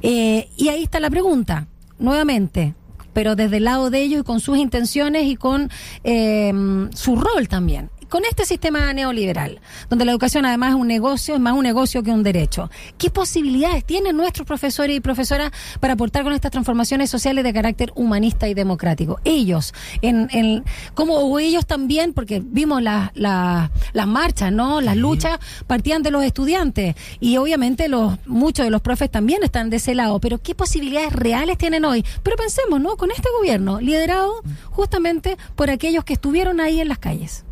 y 0.02 0.70
ahí 0.70 0.84
está 0.84 1.00
la 1.00 1.10
pregunta, 1.10 1.68
nuevamente, 1.98 2.74
pero 3.20 3.36
desde 3.36 3.58
el 3.58 3.66
lado 3.66 3.90
de 3.90 4.02
ellos 4.02 4.22
y 4.22 4.24
con 4.24 4.40
sus 4.40 4.58
intenciones 4.58 5.26
y 5.26 5.36
con 5.36 5.70
eh, 6.06 6.54
su 6.96 7.18
rol 7.18 7.50
también 7.50 7.90
con 8.10 8.26
este 8.26 8.46
sistema 8.46 8.92
neoliberal, 8.94 9.62
donde 9.90 10.06
la 10.06 10.12
educación 10.12 10.46
además 10.46 10.72
es 10.72 10.76
un 10.76 10.88
negocio, 10.88 11.36
es 11.36 11.40
más 11.40 11.54
un 11.54 11.64
negocio 11.64 12.04
que 12.04 12.12
un 12.12 12.24
derecho. 12.24 12.70
¿Qué 12.98 13.10
posibilidades 13.10 13.86
tienen 13.86 14.18
nuestros 14.18 14.46
profesores 14.46 14.96
y 14.98 15.00
profesoras 15.00 15.52
para 15.80 15.94
aportar 15.94 16.24
con 16.24 16.34
estas 16.34 16.52
transformaciones 16.52 17.10
sociales 17.10 17.44
de 17.44 17.54
carácter 17.54 17.92
humanista 17.96 18.48
y 18.48 18.54
democrático? 18.54 19.20
Ellos, 19.24 19.74
en, 20.02 20.28
en 20.32 20.64
como 20.94 21.40
ellos 21.40 21.66
también, 21.66 22.14
porque 22.14 22.42
vimos 22.44 22.82
las 22.82 23.12
las 23.16 24.08
marchas, 24.08 24.52
¿no? 24.52 24.82
Las 24.82 24.98
luchas 24.98 25.40
partían 25.68 26.04
de 26.04 26.12
los 26.12 26.24
estudiantes 26.24 26.96
y 27.20 27.38
obviamente 27.38 27.88
los 27.88 28.18
muchos 28.26 28.66
de 28.66 28.72
los 28.72 28.82
profes 28.82 29.10
también 29.10 29.44
están 29.44 29.70
de 29.70 29.78
ese 29.78 29.96
lado, 29.96 30.20
pero 30.20 30.40
¿qué 30.40 30.56
posibilidades 30.56 31.14
reales 31.14 31.58
tienen 31.58 31.86
hoy? 31.86 32.04
Pero 32.24 32.38
pensemos, 32.38 32.80
¿no? 32.82 32.98
Con 32.98 33.12
este 33.12 33.30
gobierno 33.38 33.80
liderado 33.80 34.42
justamente 34.70 35.38
por 35.56 35.70
aquellos 35.70 36.04
que 36.04 36.14
estuvieron 36.14 36.60
ahí 36.60 36.80
en 36.80 36.88
las 36.88 37.00
calles. 37.00 37.46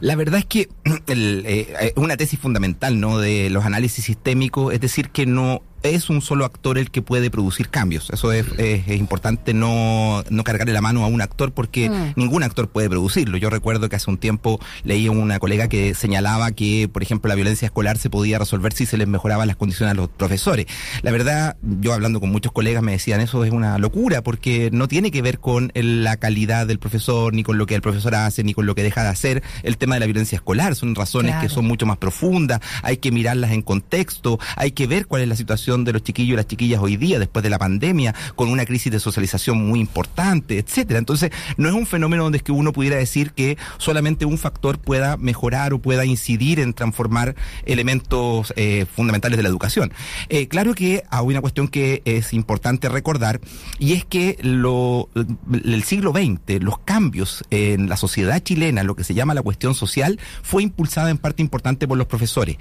La 0.00 0.14
verdad 0.16 0.38
es 0.38 0.46
que 0.46 0.68
eh, 1.08 1.74
es 1.80 1.92
una 1.96 2.16
tesis 2.16 2.38
fundamental 2.38 3.00
¿no? 3.00 3.18
de 3.18 3.50
los 3.50 3.64
análisis 3.64 4.04
sistémicos, 4.04 4.72
es 4.72 4.80
decir, 4.80 5.10
que 5.10 5.26
no 5.26 5.62
es 5.82 6.10
un 6.10 6.20
solo 6.20 6.44
actor 6.44 6.78
el 6.78 6.90
que 6.90 7.02
puede 7.02 7.30
producir 7.30 7.68
cambios. 7.68 8.10
Eso 8.10 8.32
es, 8.32 8.46
es, 8.58 8.88
importante 8.88 9.54
no, 9.54 10.22
no, 10.28 10.44
cargarle 10.44 10.72
la 10.72 10.80
mano 10.80 11.04
a 11.04 11.06
un 11.06 11.22
actor 11.22 11.52
porque 11.52 11.88
mm. 11.88 12.12
ningún 12.16 12.42
actor 12.42 12.68
puede 12.68 12.88
producirlo. 12.88 13.38
Yo 13.38 13.50
recuerdo 13.50 13.88
que 13.88 13.96
hace 13.96 14.10
un 14.10 14.18
tiempo 14.18 14.60
leí 14.84 15.06
a 15.06 15.10
una 15.10 15.38
colega 15.38 15.68
que 15.68 15.94
señalaba 15.94 16.52
que, 16.52 16.88
por 16.92 17.02
ejemplo, 17.02 17.28
la 17.28 17.34
violencia 17.34 17.66
escolar 17.66 17.98
se 17.98 18.10
podía 18.10 18.38
resolver 18.38 18.72
si 18.72 18.86
se 18.86 18.96
les 18.96 19.08
mejoraban 19.08 19.46
las 19.46 19.56
condiciones 19.56 19.92
a 19.92 19.94
los 19.94 20.08
profesores. 20.08 20.66
La 21.02 21.10
verdad, 21.10 21.56
yo 21.62 21.92
hablando 21.92 22.20
con 22.20 22.30
muchos 22.30 22.52
colegas 22.52 22.82
me 22.82 22.92
decían 22.92 23.20
eso 23.20 23.44
es 23.44 23.52
una 23.52 23.78
locura 23.78 24.22
porque 24.22 24.70
no 24.72 24.88
tiene 24.88 25.10
que 25.10 25.22
ver 25.22 25.38
con 25.38 25.70
la 25.74 26.16
calidad 26.18 26.66
del 26.66 26.78
profesor, 26.78 27.32
ni 27.32 27.42
con 27.42 27.58
lo 27.58 27.66
que 27.66 27.74
el 27.74 27.82
profesor 27.82 28.14
hace, 28.14 28.44
ni 28.44 28.54
con 28.54 28.66
lo 28.66 28.74
que 28.74 28.82
deja 28.82 29.02
de 29.02 29.08
hacer. 29.08 29.42
El 29.62 29.78
tema 29.78 29.94
de 29.94 30.00
la 30.00 30.06
violencia 30.06 30.36
escolar 30.36 30.74
son 30.74 30.94
razones 30.94 31.36
que 31.36 31.48
son 31.48 31.66
mucho 31.66 31.86
más 31.86 31.96
profundas, 31.96 32.60
hay 32.82 32.98
que 32.98 33.10
mirarlas 33.10 33.52
en 33.52 33.62
contexto, 33.62 34.38
hay 34.56 34.72
que 34.72 34.86
ver 34.86 35.06
cuál 35.06 35.22
es 35.22 35.28
la 35.28 35.36
situación 35.36 35.69
de 35.78 35.92
los 35.92 36.02
chiquillos 36.02 36.34
y 36.34 36.36
las 36.36 36.48
chiquillas 36.48 36.80
hoy 36.82 36.96
día, 36.96 37.18
después 37.20 37.42
de 37.44 37.50
la 37.50 37.58
pandemia, 37.58 38.14
con 38.34 38.48
una 38.50 38.66
crisis 38.66 38.90
de 38.90 38.98
socialización 38.98 39.68
muy 39.68 39.78
importante, 39.78 40.58
etcétera. 40.58 40.98
Entonces, 40.98 41.30
no 41.56 41.68
es 41.68 41.74
un 41.74 41.86
fenómeno 41.86 42.24
donde 42.24 42.38
es 42.38 42.42
que 42.42 42.52
uno 42.52 42.72
pudiera 42.72 42.96
decir 42.96 43.32
que 43.32 43.56
solamente 43.78 44.24
un 44.24 44.36
factor 44.36 44.78
pueda 44.78 45.16
mejorar 45.16 45.72
o 45.72 45.78
pueda 45.78 46.04
incidir 46.04 46.58
en 46.58 46.74
transformar 46.74 47.36
elementos 47.64 48.52
eh, 48.56 48.84
fundamentales 48.92 49.36
de 49.36 49.44
la 49.44 49.48
educación. 49.48 49.92
Eh, 50.28 50.48
claro 50.48 50.74
que 50.74 51.04
hay 51.08 51.26
una 51.26 51.40
cuestión 51.40 51.68
que 51.68 52.02
es 52.04 52.32
importante 52.32 52.88
recordar 52.88 53.40
y 53.78 53.92
es 53.92 54.04
que 54.04 54.38
el 54.40 55.82
siglo 55.84 56.12
XX, 56.12 56.62
los 56.62 56.80
cambios 56.80 57.44
en 57.50 57.88
la 57.88 57.96
sociedad 57.96 58.42
chilena, 58.42 58.82
lo 58.82 58.96
que 58.96 59.04
se 59.04 59.14
llama 59.14 59.34
la 59.34 59.42
cuestión 59.42 59.74
social, 59.74 60.18
fue 60.42 60.64
impulsada 60.64 61.10
en 61.10 61.18
parte 61.18 61.42
importante 61.42 61.86
por 61.86 61.96
los 61.96 62.06
profesores. 62.08 62.56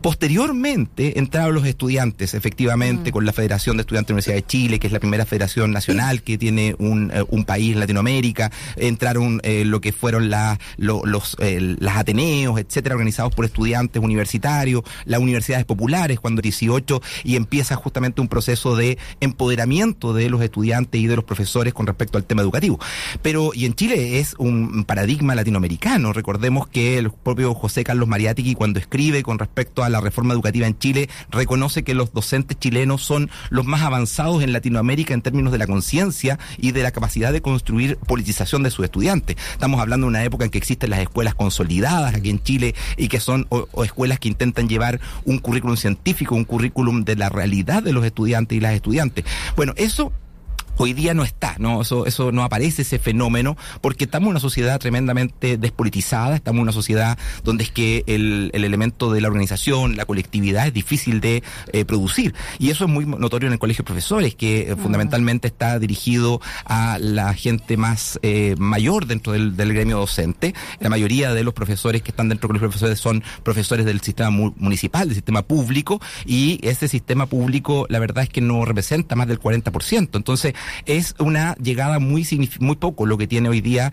Posteriormente 0.00 1.18
entraron 1.18 1.54
los 1.54 1.66
estudiantes, 1.66 2.34
efectivamente, 2.38 3.10
mm. 3.10 3.12
con 3.12 3.26
la 3.26 3.32
Federación 3.32 3.76
de 3.76 3.82
Estudiantes 3.82 4.08
de 4.08 4.12
la 4.12 4.14
Universidad 4.16 4.36
de 4.36 4.46
Chile, 4.46 4.78
que 4.78 4.86
es 4.86 4.92
la 4.92 5.00
primera 5.00 5.26
federación 5.26 5.72
nacional 5.72 6.22
que 6.22 6.38
tiene 6.38 6.74
un, 6.78 7.10
eh, 7.12 7.24
un 7.28 7.44
país 7.44 7.74
en 7.74 7.80
Latinoamérica. 7.80 8.50
Entraron 8.76 9.40
eh, 9.42 9.64
lo 9.64 9.80
que 9.80 9.92
fueron 9.92 10.30
la, 10.30 10.58
los 10.76 11.02
las 11.38 11.96
Ateneos, 11.96 12.58
etcétera, 12.58 12.94
organizados 12.94 13.34
por 13.34 13.44
estudiantes 13.44 14.02
universitarios, 14.02 14.82
las 15.04 15.20
universidades 15.20 15.64
populares, 15.64 16.20
cuando 16.20 16.42
18, 16.42 17.00
y 17.24 17.36
empieza 17.36 17.76
justamente 17.76 18.20
un 18.20 18.28
proceso 18.28 18.76
de 18.76 18.98
empoderamiento 19.20 20.12
de 20.12 20.30
los 20.30 20.42
estudiantes 20.42 21.00
y 21.00 21.06
de 21.06 21.16
los 21.16 21.24
profesores 21.24 21.74
con 21.74 21.86
respecto 21.86 22.18
al 22.18 22.24
tema 22.24 22.42
educativo. 22.42 22.78
Pero, 23.22 23.50
y 23.54 23.64
en 23.64 23.74
Chile 23.74 24.20
es 24.20 24.34
un 24.38 24.84
paradigma 24.84 25.34
latinoamericano. 25.34 26.12
Recordemos 26.12 26.68
que 26.68 26.98
el 26.98 27.10
propio 27.10 27.54
José 27.54 27.84
Carlos 27.84 28.08
Mariátegui, 28.08 28.54
cuando 28.54 28.78
escribe 28.78 29.22
con 29.22 29.38
respecto 29.38 29.82
a 29.82 29.88
la 29.88 30.00
reforma 30.00 30.34
educativa 30.34 30.66
en 30.66 30.78
Chile, 30.78 31.08
reconoce 31.30 31.82
que 31.82 31.94
los 31.94 32.12
docentes 32.12 32.27
chilenos 32.58 33.02
son 33.02 33.30
los 33.50 33.66
más 33.66 33.82
avanzados 33.82 34.42
en 34.42 34.52
Latinoamérica 34.52 35.14
en 35.14 35.22
términos 35.22 35.52
de 35.52 35.58
la 35.58 35.66
conciencia 35.66 36.38
y 36.56 36.72
de 36.72 36.82
la 36.82 36.90
capacidad 36.90 37.32
de 37.32 37.42
construir 37.42 37.96
politización 37.96 38.62
de 38.62 38.70
sus 38.70 38.84
estudiantes. 38.84 39.36
Estamos 39.52 39.80
hablando 39.80 40.06
de 40.06 40.08
una 40.08 40.24
época 40.24 40.44
en 40.44 40.50
que 40.50 40.58
existen 40.58 40.90
las 40.90 41.00
escuelas 41.00 41.34
consolidadas 41.34 42.14
aquí 42.14 42.30
en 42.30 42.42
Chile 42.42 42.74
y 42.96 43.08
que 43.08 43.20
son 43.20 43.46
o, 43.50 43.66
escuelas 43.84 44.18
que 44.18 44.28
intentan 44.28 44.68
llevar 44.68 45.00
un 45.24 45.38
currículum 45.38 45.76
científico, 45.76 46.34
un 46.34 46.44
currículum 46.44 47.04
de 47.04 47.16
la 47.16 47.28
realidad 47.28 47.82
de 47.82 47.92
los 47.92 48.04
estudiantes 48.04 48.56
y 48.56 48.60
las 48.60 48.74
estudiantes. 48.74 49.24
Bueno, 49.56 49.72
eso 49.76 50.12
hoy 50.78 50.92
día 50.92 51.14
no 51.14 51.24
está, 51.24 51.56
¿no? 51.58 51.82
Eso, 51.82 52.06
eso 52.06 52.32
no 52.32 52.42
aparece 52.42 52.82
ese 52.82 52.98
fenómeno, 52.98 53.56
porque 53.80 54.04
estamos 54.04 54.28
en 54.28 54.30
una 54.30 54.40
sociedad 54.40 54.78
tremendamente 54.78 55.58
despolitizada, 55.58 56.36
estamos 56.36 56.58
en 56.58 56.62
una 56.62 56.72
sociedad 56.72 57.18
donde 57.44 57.64
es 57.64 57.70
que 57.70 58.04
el, 58.06 58.50
el 58.54 58.64
elemento 58.64 59.12
de 59.12 59.20
la 59.20 59.28
organización, 59.28 59.96
la 59.96 60.04
colectividad 60.04 60.66
es 60.66 60.72
difícil 60.72 61.20
de 61.20 61.42
eh, 61.72 61.84
producir. 61.84 62.34
Y 62.58 62.70
eso 62.70 62.84
es 62.84 62.90
muy 62.90 63.04
notorio 63.04 63.48
en 63.48 63.54
el 63.54 63.58
colegio 63.58 63.82
de 63.82 63.86
profesores, 63.86 64.34
que 64.34 64.70
eh, 64.70 64.74
mm. 64.74 64.78
fundamentalmente 64.78 65.48
está 65.48 65.78
dirigido 65.78 66.40
a 66.64 66.98
la 67.00 67.34
gente 67.34 67.76
más 67.76 68.18
eh, 68.22 68.54
mayor 68.58 69.06
dentro 69.06 69.32
del, 69.32 69.56
del, 69.56 69.72
gremio 69.72 69.98
docente. 69.98 70.54
La 70.80 70.88
mayoría 70.88 71.34
de 71.34 71.44
los 71.44 71.54
profesores 71.54 72.02
que 72.02 72.10
están 72.10 72.28
dentro 72.28 72.46
del 72.46 72.60
colegio 72.60 72.68
de 72.68 72.70
profesores 72.70 73.00
son 73.00 73.22
profesores 73.42 73.84
del 73.84 74.00
sistema 74.00 74.30
municipal, 74.30 75.08
del 75.08 75.16
sistema 75.16 75.42
público, 75.42 76.00
y 76.24 76.60
ese 76.62 76.88
sistema 76.88 77.26
público, 77.26 77.86
la 77.88 77.98
verdad 77.98 78.24
es 78.24 78.30
que 78.30 78.40
no 78.40 78.64
representa 78.64 79.16
más 79.16 79.26
del 79.28 79.40
40%. 79.40 80.10
Entonces, 80.14 80.54
es 80.86 81.14
una 81.18 81.54
llegada 81.56 81.98
muy 81.98 82.26
muy 82.60 82.76
poco 82.76 83.06
lo 83.06 83.18
que 83.18 83.26
tiene 83.26 83.48
hoy 83.48 83.60
día, 83.60 83.92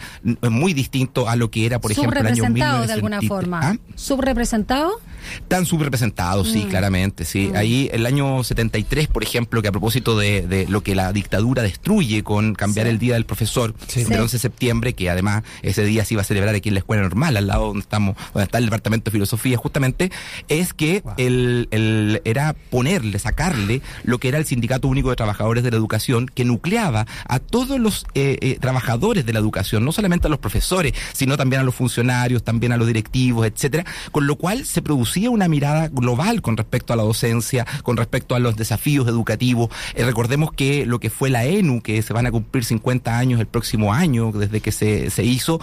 muy 0.50 0.74
distinto 0.74 1.30
a 1.30 1.36
lo 1.36 1.50
que 1.52 1.66
era, 1.66 1.80
por 1.80 1.92
ejemplo, 1.92 2.20
el 2.20 2.28
año 2.28 2.36
Subrepresentado 2.36 2.88
de 2.88 2.94
alguna 2.94 3.22
forma. 3.22 3.60
¿Ah? 3.64 3.76
¿Subrepresentado? 3.96 5.00
Tan 5.48 5.66
subrepresentados, 5.66 6.52
sí, 6.52 6.66
mm. 6.66 6.70
claramente, 6.70 7.26
sí. 7.26 7.50
Mm. 7.52 7.56
Ahí 7.56 7.90
el 7.94 8.06
año 8.06 8.44
73, 8.44 9.08
por 9.08 9.24
ejemplo, 9.24 9.62
que 9.62 9.68
a 9.68 9.72
propósito 9.72 10.18
de, 10.18 10.66
lo 10.70 10.82
que 10.82 10.96
la 10.96 11.12
dictadura 11.14 11.64
destruye 11.64 12.24
con 12.24 12.56
cambiar 12.56 12.88
el 12.88 13.00
día 13.00 13.16
del 13.16 13.26
profesor, 13.26 13.74
el 13.96 14.20
11 14.20 14.36
de 14.38 14.40
septiembre, 14.40 14.94
que 14.94 15.10
además 15.10 15.44
ese 15.62 15.84
día 15.86 16.06
se 16.06 16.16
iba 16.16 16.22
a 16.22 16.26
celebrar 16.26 16.56
aquí 16.56 16.70
en 16.70 16.76
la 16.76 16.80
escuela 16.80 17.04
normal, 17.04 17.38
al 17.38 17.48
lado 17.48 17.68
donde 17.68 17.82
estamos, 17.82 18.16
donde 18.34 18.46
está 18.46 18.58
el 18.58 18.66
departamento 18.66 19.06
de 19.06 19.12
filosofía, 19.12 19.58
justamente, 19.58 20.12
es 20.48 20.74
que 20.74 21.04
el, 21.18 21.68
el, 21.72 22.22
era 22.26 22.54
ponerle, 22.54 23.20
sacarle 23.20 23.82
lo 24.04 24.20
que 24.20 24.28
era 24.28 24.38
el 24.38 24.46
Sindicato 24.46 24.88
Único 24.88 25.10
de 25.10 25.16
Trabajadores 25.16 25.64
de 25.64 25.72
la 25.72 25.78
Educación, 25.78 26.28
que 26.28 26.46
nucleaba 26.46 27.06
a 27.28 27.40
todos 27.40 27.80
los 27.80 28.06
eh, 28.14 28.38
eh, 28.42 28.58
trabajadores 28.60 29.26
de 29.26 29.34
la 29.34 29.40
educación, 29.40 29.84
no 29.86 29.92
solamente 29.92 30.28
a 30.28 30.30
los 30.30 30.40
profesores, 30.40 30.94
sino 31.14 31.38
también 31.38 31.62
a 31.62 31.64
los 31.64 31.76
funcionarios, 31.76 32.44
también 32.44 32.72
a 32.72 32.78
los 32.78 32.88
directivos, 32.88 33.48
etcétera, 33.48 33.86
con 34.12 34.28
lo 34.28 34.36
cual 34.36 34.66
se 34.66 34.82
producía 34.82 35.15
una 35.18 35.48
mirada 35.48 35.88
global 35.88 36.42
con 36.42 36.58
respecto 36.58 36.94
a 36.94 36.96
la 36.96 37.04
docencia, 37.04 37.66
con 37.84 37.98
respecto 37.98 38.36
a 38.36 38.40
los 38.40 38.56
desafíos 38.56 39.08
educativos. 39.08 39.70
Eh, 39.96 40.04
recordemos 40.06 40.52
que 40.52 40.86
lo 40.86 41.00
que 41.00 41.10
fue 41.10 41.30
la 41.30 41.46
ENU, 41.46 41.82
que 41.82 42.02
se 42.02 42.14
van 42.14 42.26
a 42.26 42.32
cumplir 42.32 42.64
50 42.64 43.18
años 43.18 43.40
el 43.40 43.48
próximo 43.48 43.94
año 43.94 44.32
desde 44.32 44.62
que 44.62 44.72
se, 44.72 45.10
se 45.10 45.24
hizo, 45.24 45.60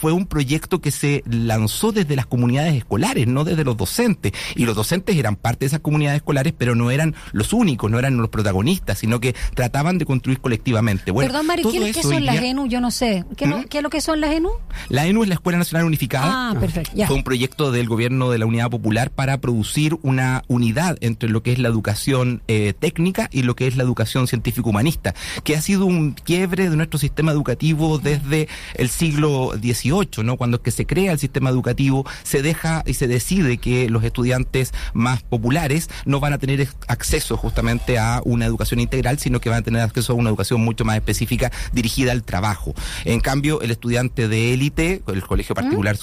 fue 0.00 0.12
un 0.12 0.26
proyecto 0.26 0.80
que 0.80 0.90
se 0.90 1.22
lanzó 1.26 1.92
desde 1.92 2.16
las 2.16 2.26
comunidades 2.26 2.74
escolares, 2.74 3.26
no 3.26 3.44
desde 3.44 3.64
los 3.64 3.76
docentes. 3.76 4.32
Y 4.54 4.64
los 4.64 4.76
docentes 4.76 5.16
eran 5.16 5.36
parte 5.36 5.60
de 5.60 5.66
esas 5.66 5.80
comunidades 5.80 6.18
escolares, 6.18 6.52
pero 6.56 6.74
no 6.74 6.90
eran 6.90 7.14
los 7.32 7.52
únicos, 7.52 7.90
no 7.90 7.98
eran 7.98 8.16
los 8.16 8.28
protagonistas, 8.28 8.98
sino 8.98 9.20
que 9.20 9.34
trataban 9.54 9.98
de 9.98 10.06
construir 10.06 10.40
colectivamente. 10.40 11.10
Bueno, 11.10 11.30
Perdón, 11.30 11.46
Mari, 11.46 11.62
¿qué, 11.62 12.02
son 12.02 12.24
las 12.24 12.36
ENU? 12.36 12.66
Yo 12.66 12.80
no 12.80 12.90
sé. 12.90 13.24
¿Qué, 13.36 13.46
¿Mm? 13.46 13.64
¿Qué, 13.64 13.78
es 13.78 13.82
lo 13.82 13.90
que 13.90 14.00
son 14.00 14.20
las 14.20 14.32
ENU? 14.32 14.50
La 14.88 15.06
ENU 15.06 15.22
es 15.22 15.28
la 15.28 15.34
Escuela 15.34 15.58
Nacional 15.58 15.86
Unificada. 15.86 16.50
Ah, 16.50 16.54
perfecto. 16.58 17.06
Fue 17.06 17.16
un 17.16 17.24
proyecto 17.24 17.72
del 17.72 17.88
gobierno 17.88 18.30
de 18.30 18.38
la 18.38 18.46
Unidad 18.46 18.70
popular 18.74 19.10
para 19.10 19.38
producir 19.38 19.96
una 20.02 20.42
unidad 20.48 20.96
entre 21.00 21.28
lo 21.28 21.44
que 21.44 21.52
es 21.52 21.60
la 21.60 21.68
educación 21.68 22.42
eh, 22.48 22.72
técnica 22.76 23.28
y 23.30 23.42
lo 23.42 23.54
que 23.54 23.68
es 23.68 23.76
la 23.76 23.84
educación 23.84 24.26
científico-humanista, 24.26 25.14
que 25.44 25.54
ha 25.54 25.62
sido 25.62 25.86
un 25.86 26.12
quiebre 26.12 26.68
de 26.68 26.76
nuestro 26.76 26.98
sistema 26.98 27.30
educativo 27.30 27.98
desde 27.98 28.48
el 28.74 28.88
siglo 28.88 29.52
XVIII, 29.54 30.24
¿no? 30.24 30.36
Cuando 30.36 30.56
es 30.56 30.62
que 30.62 30.70
se 30.72 30.86
crea 30.86 31.12
el 31.12 31.20
sistema 31.20 31.50
educativo, 31.50 32.04
se 32.24 32.42
deja 32.42 32.82
y 32.84 32.94
se 32.94 33.06
decide 33.06 33.58
que 33.58 33.88
los 33.88 34.02
estudiantes 34.02 34.72
más 34.92 35.22
populares 35.22 35.88
no 36.04 36.18
van 36.18 36.32
a 36.32 36.38
tener 36.38 36.66
acceso 36.88 37.36
justamente 37.36 37.98
a 37.98 38.22
una 38.24 38.46
educación 38.46 38.80
integral, 38.80 39.18
sino 39.18 39.40
que 39.40 39.50
van 39.50 39.60
a 39.60 39.62
tener 39.62 39.82
acceso 39.82 40.12
a 40.12 40.16
una 40.16 40.30
educación 40.30 40.60
mucho 40.60 40.84
más 40.84 40.96
específica 40.96 41.52
dirigida 41.72 42.10
al 42.10 42.24
trabajo. 42.24 42.74
En 43.04 43.20
cambio, 43.20 43.60
el 43.60 43.70
estudiante 43.70 44.26
de 44.26 44.52
élite, 44.52 45.02
el 45.06 45.22
colegio 45.22 45.54
particular 45.54 45.96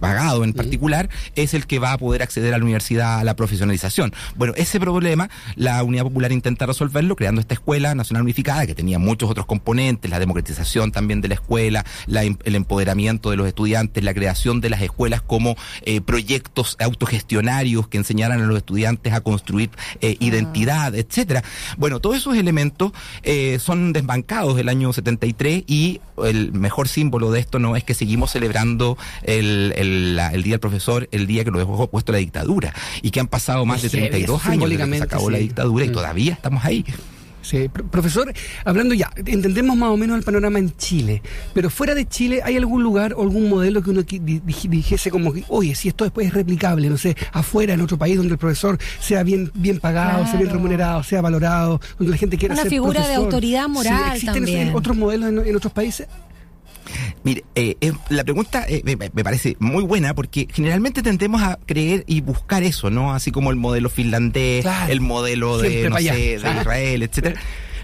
pagado 0.00 0.44
en 0.44 0.52
particular, 0.52 1.08
es 1.34 1.54
el 1.54 1.66
que 1.66 1.78
va 1.78 1.85
a 1.92 1.98
poder 1.98 2.22
acceder 2.22 2.54
a 2.54 2.58
la 2.58 2.64
universidad 2.64 3.20
a 3.20 3.24
la 3.24 3.36
profesionalización. 3.36 4.12
Bueno, 4.36 4.52
ese 4.56 4.80
problema 4.80 5.28
la 5.54 5.82
Unidad 5.82 6.04
Popular 6.04 6.32
intenta 6.32 6.66
resolverlo 6.66 7.16
creando 7.16 7.40
esta 7.40 7.54
escuela 7.54 7.94
nacional 7.94 8.22
unificada 8.22 8.66
que 8.66 8.74
tenía 8.74 8.98
muchos 8.98 9.30
otros 9.30 9.46
componentes, 9.46 10.10
la 10.10 10.18
democratización 10.18 10.92
también 10.92 11.20
de 11.20 11.28
la 11.28 11.34
escuela, 11.34 11.84
em, 12.08 12.36
el 12.44 12.54
empoderamiento 12.54 13.30
de 13.30 13.36
los 13.36 13.46
estudiantes, 13.46 14.02
la 14.04 14.14
creación 14.14 14.60
de 14.60 14.70
las 14.70 14.82
escuelas 14.82 15.22
como 15.22 15.56
eh, 15.82 16.00
proyectos 16.00 16.76
autogestionarios 16.80 17.88
que 17.88 17.98
enseñaran 17.98 18.42
a 18.42 18.46
los 18.46 18.56
estudiantes 18.56 19.12
a 19.12 19.20
construir 19.20 19.70
eh, 20.00 20.16
ah. 20.20 20.24
identidad, 20.24 20.94
etcétera. 20.94 21.42
Bueno, 21.76 22.00
todos 22.00 22.16
esos 22.16 22.36
elementos 22.36 22.92
eh, 23.22 23.58
son 23.60 23.92
desbancados 23.92 24.56
del 24.56 24.68
año 24.68 24.92
73 24.92 25.64
y 25.66 26.00
el 26.24 26.52
mejor 26.52 26.88
símbolo 26.88 27.30
de 27.30 27.40
esto 27.40 27.58
no 27.58 27.76
es 27.76 27.84
que 27.84 27.94
seguimos 27.94 28.32
celebrando 28.32 28.96
el, 29.22 29.72
el, 29.76 30.18
el 30.18 30.42
Día 30.42 30.54
del 30.54 30.60
Profesor, 30.60 31.08
el 31.12 31.26
día 31.26 31.44
que 31.44 31.50
nos 31.50 31.60
dejó 31.60 31.75
puesto 31.86 32.12
la 32.12 32.18
dictadura 32.18 32.74
y 33.02 33.10
que 33.10 33.20
han 33.20 33.28
pasado 33.28 33.64
más 33.64 33.82
de 33.82 33.90
32 33.90 34.46
años 34.46 34.70
desde 34.70 34.90
que 34.90 34.96
se 34.98 35.04
acabó 35.04 35.30
la 35.30 35.38
dictadura 35.38 35.84
y 35.84 35.88
mm. 35.88 35.92
todavía 35.92 36.32
estamos 36.32 36.64
ahí. 36.64 36.84
Sí, 37.46 37.68
profesor, 37.68 38.32
hablando 38.64 38.92
ya, 38.92 39.08
entendemos 39.24 39.76
más 39.76 39.90
o 39.90 39.96
menos 39.96 40.18
el 40.18 40.24
panorama 40.24 40.58
en 40.58 40.76
Chile, 40.76 41.22
pero 41.54 41.70
fuera 41.70 41.94
de 41.94 42.04
Chile, 42.04 42.40
¿hay 42.42 42.56
algún 42.56 42.82
lugar 42.82 43.14
o 43.14 43.22
algún 43.22 43.48
modelo 43.48 43.82
que 43.82 43.90
uno 43.90 44.02
dijese 44.02 45.12
como, 45.12 45.32
oye, 45.46 45.76
si 45.76 45.86
esto 45.86 46.02
después 46.02 46.26
es 46.26 46.34
replicable, 46.34 46.90
no 46.90 46.98
sé, 46.98 47.16
afuera, 47.32 47.74
en 47.74 47.82
otro 47.82 47.98
país 47.98 48.16
donde 48.16 48.32
el 48.32 48.38
profesor 48.38 48.78
sea 48.98 49.22
bien, 49.22 49.52
bien 49.54 49.78
pagado, 49.78 50.26
sea 50.26 50.40
bien 50.40 50.50
remunerado, 50.50 51.04
sea 51.04 51.20
valorado, 51.20 51.80
donde 51.98 52.10
la 52.10 52.16
gente 52.16 52.36
quiera 52.36 52.54
Una 52.54 52.62
ser 52.62 52.70
figura 52.70 53.06
de 53.06 53.14
autoridad 53.14 53.68
moral 53.68 54.16
¿Existen 54.16 54.74
otros 54.74 54.96
modelos 54.96 55.46
en 55.46 55.54
otros 55.54 55.72
países? 55.72 56.08
Mire, 57.26 57.42
eh, 57.56 57.76
eh, 57.80 57.92
la 58.08 58.22
pregunta 58.22 58.64
eh, 58.68 58.82
me, 58.84 59.24
parece 59.24 59.56
muy 59.58 59.82
buena 59.82 60.14
porque 60.14 60.46
generalmente 60.48 61.02
tendemos 61.02 61.42
a 61.42 61.58
creer 61.66 62.04
y 62.06 62.20
buscar 62.20 62.62
eso, 62.62 62.88
¿no? 62.88 63.12
Así 63.12 63.32
como 63.32 63.50
el 63.50 63.56
modelo 63.56 63.90
finlandés, 63.90 64.64
el 64.88 65.00
modelo 65.00 65.58
de, 65.58 65.90
no 65.90 65.96
sé, 65.98 66.12
de 66.12 66.34
Israel, 66.36 67.02
etcétera 67.02 67.40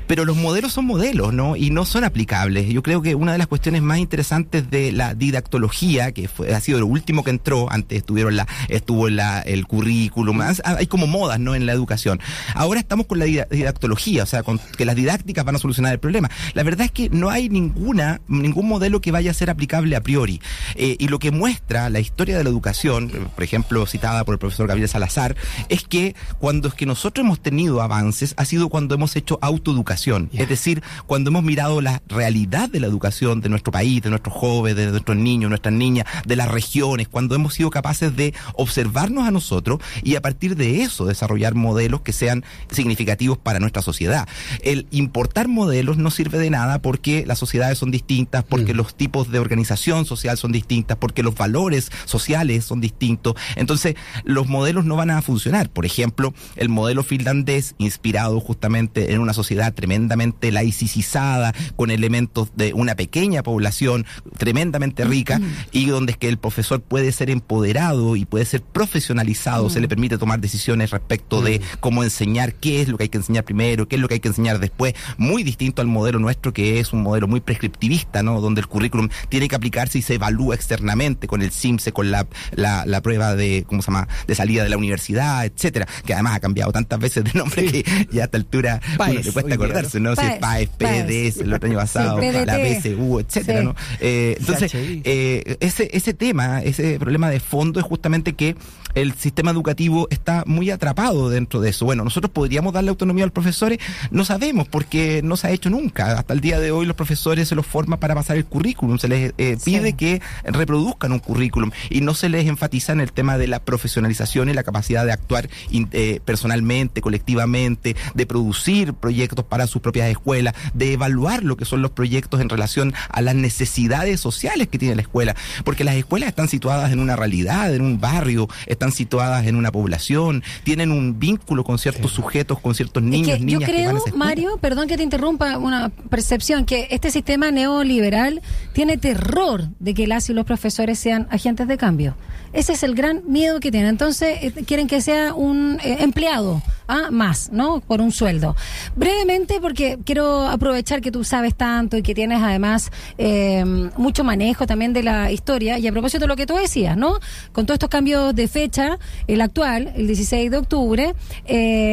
pero 0.06 0.24
los 0.24 0.36
modelos 0.36 0.72
son 0.72 0.86
modelos, 0.86 1.32
¿no? 1.32 1.56
Y 1.56 1.70
no 1.70 1.84
son 1.84 2.04
aplicables. 2.04 2.68
Yo 2.68 2.82
creo 2.82 3.02
que 3.02 3.14
una 3.14 3.32
de 3.32 3.38
las 3.38 3.46
cuestiones 3.46 3.82
más 3.82 3.98
interesantes 3.98 4.70
de 4.70 4.92
la 4.92 5.14
didactología, 5.14 6.12
que 6.12 6.28
fue, 6.28 6.54
ha 6.54 6.60
sido 6.60 6.80
lo 6.80 6.86
último 6.86 7.24
que 7.24 7.30
entró, 7.30 7.70
antes 7.70 7.98
estuvieron 7.98 8.36
la, 8.36 8.46
estuvo 8.68 9.08
la, 9.08 9.40
el 9.40 9.66
currículum, 9.66 10.40
hay 10.64 10.86
como 10.86 11.06
modas, 11.06 11.38
¿no? 11.38 11.54
En 11.54 11.66
la 11.66 11.72
educación. 11.72 12.20
Ahora 12.54 12.80
estamos 12.80 13.06
con 13.06 13.18
la 13.18 13.24
didactología, 13.24 14.22
o 14.22 14.26
sea, 14.26 14.42
con 14.42 14.58
que 14.58 14.84
las 14.84 14.96
didácticas 14.96 15.44
van 15.44 15.56
a 15.56 15.58
solucionar 15.58 15.92
el 15.92 16.00
problema. 16.00 16.30
La 16.54 16.62
verdad 16.62 16.86
es 16.86 16.92
que 16.92 17.08
no 17.10 17.30
hay 17.30 17.48
ninguna, 17.48 18.20
ningún 18.28 18.68
modelo 18.68 19.00
que 19.00 19.12
vaya 19.12 19.30
a 19.30 19.34
ser 19.34 19.50
aplicable 19.50 19.94
a 19.96 20.02
priori. 20.02 20.40
Eh, 20.74 20.96
y 20.98 21.08
lo 21.08 21.18
que 21.18 21.30
muestra 21.30 21.90
la 21.90 22.00
historia 22.00 22.36
de 22.36 22.44
la 22.44 22.50
educación, 22.50 23.10
por 23.34 23.44
ejemplo, 23.44 23.86
citada 23.86 24.24
por 24.24 24.34
el 24.34 24.38
profesor 24.38 24.66
Gabriel 24.66 24.88
Salazar, 24.88 25.36
es 25.68 25.84
que 25.84 26.14
cuando 26.38 26.68
es 26.68 26.74
que 26.74 26.86
nosotros 26.86 27.24
hemos 27.24 27.40
tenido 27.40 27.82
avances, 27.82 28.34
ha 28.36 28.44
sido 28.44 28.68
cuando 28.68 28.94
hemos 28.94 29.14
hecho 29.16 29.38
autoeducación 29.42 29.91
es 30.32 30.48
decir, 30.48 30.82
cuando 31.06 31.30
hemos 31.30 31.42
mirado 31.42 31.80
la 31.80 32.02
realidad 32.08 32.68
de 32.68 32.80
la 32.80 32.86
educación 32.86 33.40
de 33.40 33.48
nuestro 33.48 33.72
país, 33.72 34.02
de 34.02 34.10
nuestros 34.10 34.34
jóvenes, 34.34 34.76
de 34.76 34.90
nuestros 34.90 35.16
niños, 35.16 35.48
nuestras 35.48 35.74
niñas, 35.74 36.06
de 36.24 36.36
las 36.36 36.50
regiones, 36.50 37.08
cuando 37.08 37.34
hemos 37.34 37.54
sido 37.54 37.70
capaces 37.70 38.14
de 38.16 38.34
observarnos 38.54 39.26
a 39.26 39.30
nosotros 39.30 39.80
y 40.02 40.16
a 40.16 40.22
partir 40.22 40.56
de 40.56 40.82
eso 40.82 41.04
desarrollar 41.04 41.54
modelos 41.54 42.02
que 42.02 42.12
sean 42.12 42.44
significativos 42.70 43.38
para 43.38 43.60
nuestra 43.60 43.82
sociedad. 43.82 44.28
El 44.62 44.86
importar 44.90 45.48
modelos 45.48 45.96
no 45.98 46.10
sirve 46.10 46.38
de 46.38 46.50
nada 46.50 46.80
porque 46.80 47.24
las 47.26 47.38
sociedades 47.38 47.78
son 47.78 47.90
distintas, 47.90 48.44
porque 48.44 48.74
mm. 48.74 48.76
los 48.76 48.94
tipos 48.94 49.30
de 49.30 49.38
organización 49.38 50.04
social 50.04 50.38
son 50.38 50.52
distintas, 50.52 50.96
porque 50.96 51.22
los 51.22 51.34
valores 51.34 51.90
sociales 52.04 52.64
son 52.64 52.80
distintos. 52.80 53.34
Entonces, 53.56 53.94
los 54.24 54.48
modelos 54.48 54.84
no 54.84 54.96
van 54.96 55.10
a 55.10 55.22
funcionar. 55.22 55.70
Por 55.70 55.86
ejemplo, 55.86 56.34
el 56.56 56.68
modelo 56.68 57.02
finlandés, 57.02 57.74
inspirado 57.78 58.40
justamente 58.40 59.12
en 59.12 59.20
una 59.20 59.32
sociedad 59.32 59.72
tremendamente 59.82 60.52
laicizada, 60.52 61.52
con 61.74 61.90
elementos 61.90 62.52
de 62.54 62.72
una 62.72 62.94
pequeña 62.94 63.42
población 63.42 64.06
tremendamente 64.38 65.04
rica, 65.04 65.40
y 65.72 65.86
donde 65.86 66.12
es 66.12 66.18
que 66.18 66.28
el 66.28 66.38
profesor 66.38 66.80
puede 66.80 67.10
ser 67.10 67.30
empoderado 67.30 68.14
y 68.14 68.24
puede 68.24 68.44
ser 68.44 68.62
profesionalizado, 68.62 69.70
se 69.70 69.80
le 69.80 69.88
permite 69.88 70.18
tomar 70.18 70.38
decisiones 70.38 70.92
respecto 70.92 71.42
de 71.42 71.60
cómo 71.80 72.04
enseñar, 72.04 72.54
qué 72.54 72.80
es 72.80 72.88
lo 72.88 72.96
que 72.96 73.04
hay 73.04 73.08
que 73.08 73.18
enseñar 73.18 73.42
primero, 73.42 73.88
qué 73.88 73.96
es 73.96 74.00
lo 74.00 74.06
que 74.06 74.14
hay 74.14 74.20
que 74.20 74.28
enseñar 74.28 74.60
después, 74.60 74.94
muy 75.16 75.42
distinto 75.42 75.82
al 75.82 75.88
modelo 75.88 76.20
nuestro 76.20 76.52
que 76.52 76.78
es 76.78 76.92
un 76.92 77.02
modelo 77.02 77.26
muy 77.26 77.40
prescriptivista, 77.40 78.22
¿no? 78.22 78.40
Donde 78.40 78.60
el 78.60 78.68
currículum 78.68 79.08
tiene 79.28 79.48
que 79.48 79.56
aplicarse 79.56 79.98
y 79.98 80.02
se 80.02 80.14
evalúa 80.14 80.54
externamente 80.54 81.26
con 81.26 81.42
el 81.42 81.50
CIMSE, 81.50 81.90
con 81.90 82.12
la, 82.12 82.28
la, 82.52 82.86
la 82.86 83.00
prueba 83.00 83.34
de, 83.34 83.64
¿cómo 83.66 83.82
se 83.82 83.90
llama?, 83.90 84.06
de 84.28 84.34
salida 84.36 84.62
de 84.62 84.68
la 84.68 84.76
universidad, 84.76 85.44
etcétera, 85.44 85.88
que 86.06 86.14
además 86.14 86.36
ha 86.36 86.40
cambiado 86.40 86.70
tantas 86.70 87.00
veces 87.00 87.24
de 87.24 87.32
nombre 87.34 87.64
que 87.64 87.84
ya 88.12 88.22
a 88.22 88.24
esta 88.26 88.36
altura 88.36 88.80
le 89.10 89.32
cuesta 89.32 89.56
¿no? 90.00 90.16
Si 90.16 90.22
PAES, 90.40 90.68
PDS, 90.70 91.40
el 91.42 91.52
otro 91.52 91.68
año 91.68 91.78
pasado, 91.78 92.20
la 92.20 92.58
PSU, 92.58 93.20
etcétera, 93.20 93.62
¿no? 93.62 93.74
Eh, 94.00 94.36
entonces, 94.38 94.72
eh, 94.74 95.56
ese, 95.60 95.90
ese 95.92 96.14
tema, 96.14 96.62
ese 96.62 96.98
problema 96.98 97.30
de 97.30 97.40
fondo 97.40 97.80
es 97.80 97.86
justamente 97.86 98.34
que 98.34 98.56
el 98.94 99.14
sistema 99.14 99.50
educativo 99.50 100.06
está 100.10 100.44
muy 100.46 100.70
atrapado 100.70 101.30
dentro 101.30 101.60
de 101.60 101.70
eso. 101.70 101.84
Bueno, 101.84 102.04
nosotros 102.04 102.30
podríamos 102.30 102.72
darle 102.72 102.90
autonomía 102.90 103.24
a 103.24 103.26
los 103.28 103.32
profesores, 103.32 103.78
no 104.10 104.24
sabemos 104.24 104.68
porque 104.68 105.20
no 105.22 105.36
se 105.36 105.46
ha 105.46 105.50
hecho 105.50 105.70
nunca. 105.70 106.18
Hasta 106.18 106.34
el 106.34 106.40
día 106.40 106.60
de 106.60 106.70
hoy 106.70 106.86
los 106.86 106.96
profesores 106.96 107.48
se 107.48 107.54
los 107.54 107.66
forma 107.66 107.98
para 107.98 108.14
pasar 108.14 108.36
el 108.36 108.44
currículum, 108.44 108.98
se 108.98 109.08
les 109.08 109.32
eh, 109.38 109.56
pide 109.64 109.94
que 109.94 110.20
reproduzcan 110.44 111.12
un 111.12 111.18
currículum 111.18 111.70
y 111.90 112.00
no 112.00 112.14
se 112.14 112.28
les 112.28 112.46
enfatiza 112.46 112.92
en 112.92 113.00
el 113.00 113.12
tema 113.12 113.38
de 113.38 113.46
la 113.46 113.60
profesionalización 113.60 114.48
y 114.48 114.52
la 114.52 114.62
capacidad 114.62 115.04
de 115.06 115.12
actuar 115.12 115.48
eh, 115.70 116.20
personalmente, 116.24 117.00
colectivamente, 117.00 117.96
de 118.14 118.26
producir 118.26 118.94
proyectos 118.94 119.44
para 119.44 119.61
sus 119.66 119.82
propias 119.82 120.08
escuelas, 120.08 120.54
de 120.74 120.92
evaluar 120.92 121.42
lo 121.42 121.56
que 121.56 121.64
son 121.64 121.82
los 121.82 121.90
proyectos 121.90 122.40
en 122.40 122.48
relación 122.48 122.94
a 123.08 123.20
las 123.20 123.34
necesidades 123.34 124.20
sociales 124.20 124.68
que 124.68 124.78
tiene 124.78 124.94
la 124.94 125.02
escuela, 125.02 125.36
porque 125.64 125.84
las 125.84 125.94
escuelas 125.94 126.28
están 126.28 126.48
situadas 126.48 126.92
en 126.92 127.00
una 127.00 127.16
realidad, 127.16 127.74
en 127.74 127.82
un 127.82 128.00
barrio, 128.00 128.48
están 128.66 128.92
situadas 128.92 129.46
en 129.46 129.56
una 129.56 129.72
población, 129.72 130.42
tienen 130.64 130.90
un 130.90 131.18
vínculo 131.18 131.64
con 131.64 131.78
ciertos 131.78 132.12
sujetos, 132.12 132.60
con 132.60 132.74
ciertos 132.74 133.02
niños, 133.02 133.40
niñas. 133.40 133.60
Yo 133.60 133.66
creo, 133.66 134.04
Mario, 134.14 134.58
perdón 134.60 134.88
que 134.88 134.96
te 134.96 135.02
interrumpa, 135.02 135.58
una 135.58 135.90
percepción, 135.90 136.64
que 136.64 136.88
este 136.90 137.10
sistema 137.10 137.50
neoliberal 137.50 138.42
tiene 138.72 138.96
terror 138.96 139.68
de 139.78 139.94
que 139.94 140.06
las 140.06 140.28
y 140.30 140.34
los 140.34 140.44
profesores 140.44 140.98
sean 140.98 141.26
agentes 141.30 141.68
de 141.68 141.76
cambio. 141.76 142.16
Ese 142.52 142.74
es 142.74 142.82
el 142.82 142.94
gran 142.94 143.22
miedo 143.26 143.60
que 143.60 143.70
tienen. 143.70 143.90
Entonces, 143.90 144.38
eh, 144.42 144.52
quieren 144.66 144.86
que 144.86 145.00
sea 145.00 145.32
un 145.32 145.78
eh, 145.82 145.98
empleado 146.00 146.62
¿ah? 146.86 147.08
más, 147.10 147.50
¿no? 147.50 147.80
Por 147.80 148.02
un 148.02 148.12
sueldo. 148.12 148.54
Brevemente, 148.94 149.58
porque 149.60 149.98
quiero 150.04 150.46
aprovechar 150.46 151.00
que 151.00 151.10
tú 151.10 151.24
sabes 151.24 151.54
tanto 151.54 151.96
y 151.96 152.02
que 152.02 152.14
tienes 152.14 152.42
además 152.42 152.90
eh, 153.16 153.64
mucho 153.96 154.22
manejo 154.22 154.66
también 154.66 154.92
de 154.92 155.02
la 155.02 155.32
historia. 155.32 155.78
Y 155.78 155.86
a 155.86 155.92
propósito 155.92 156.24
de 156.24 156.28
lo 156.28 156.36
que 156.36 156.44
tú 156.46 156.54
decías, 156.56 156.96
¿no? 156.96 157.18
Con 157.52 157.64
todos 157.64 157.76
estos 157.76 157.88
cambios 157.88 158.34
de 158.34 158.48
fecha, 158.48 158.98
el 159.26 159.40
actual, 159.40 159.92
el 159.96 160.06
16 160.06 160.50
de 160.50 160.56
octubre, 160.58 161.14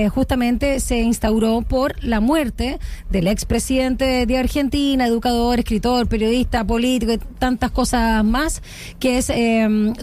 justamente 0.09 0.79
se 0.79 0.99
instauró 0.99 1.61
por 1.61 2.03
la 2.03 2.19
muerte 2.19 2.79
del 3.09 3.27
expresidente 3.27 4.25
de 4.25 4.37
Argentina, 4.37 5.07
educador, 5.07 5.59
escritor, 5.59 6.07
periodista, 6.07 6.65
político, 6.65 7.13
y 7.13 7.17
tantas 7.17 7.71
cosas 7.71 8.23
más, 8.25 8.61
que 8.99 9.17
es 9.17 9.31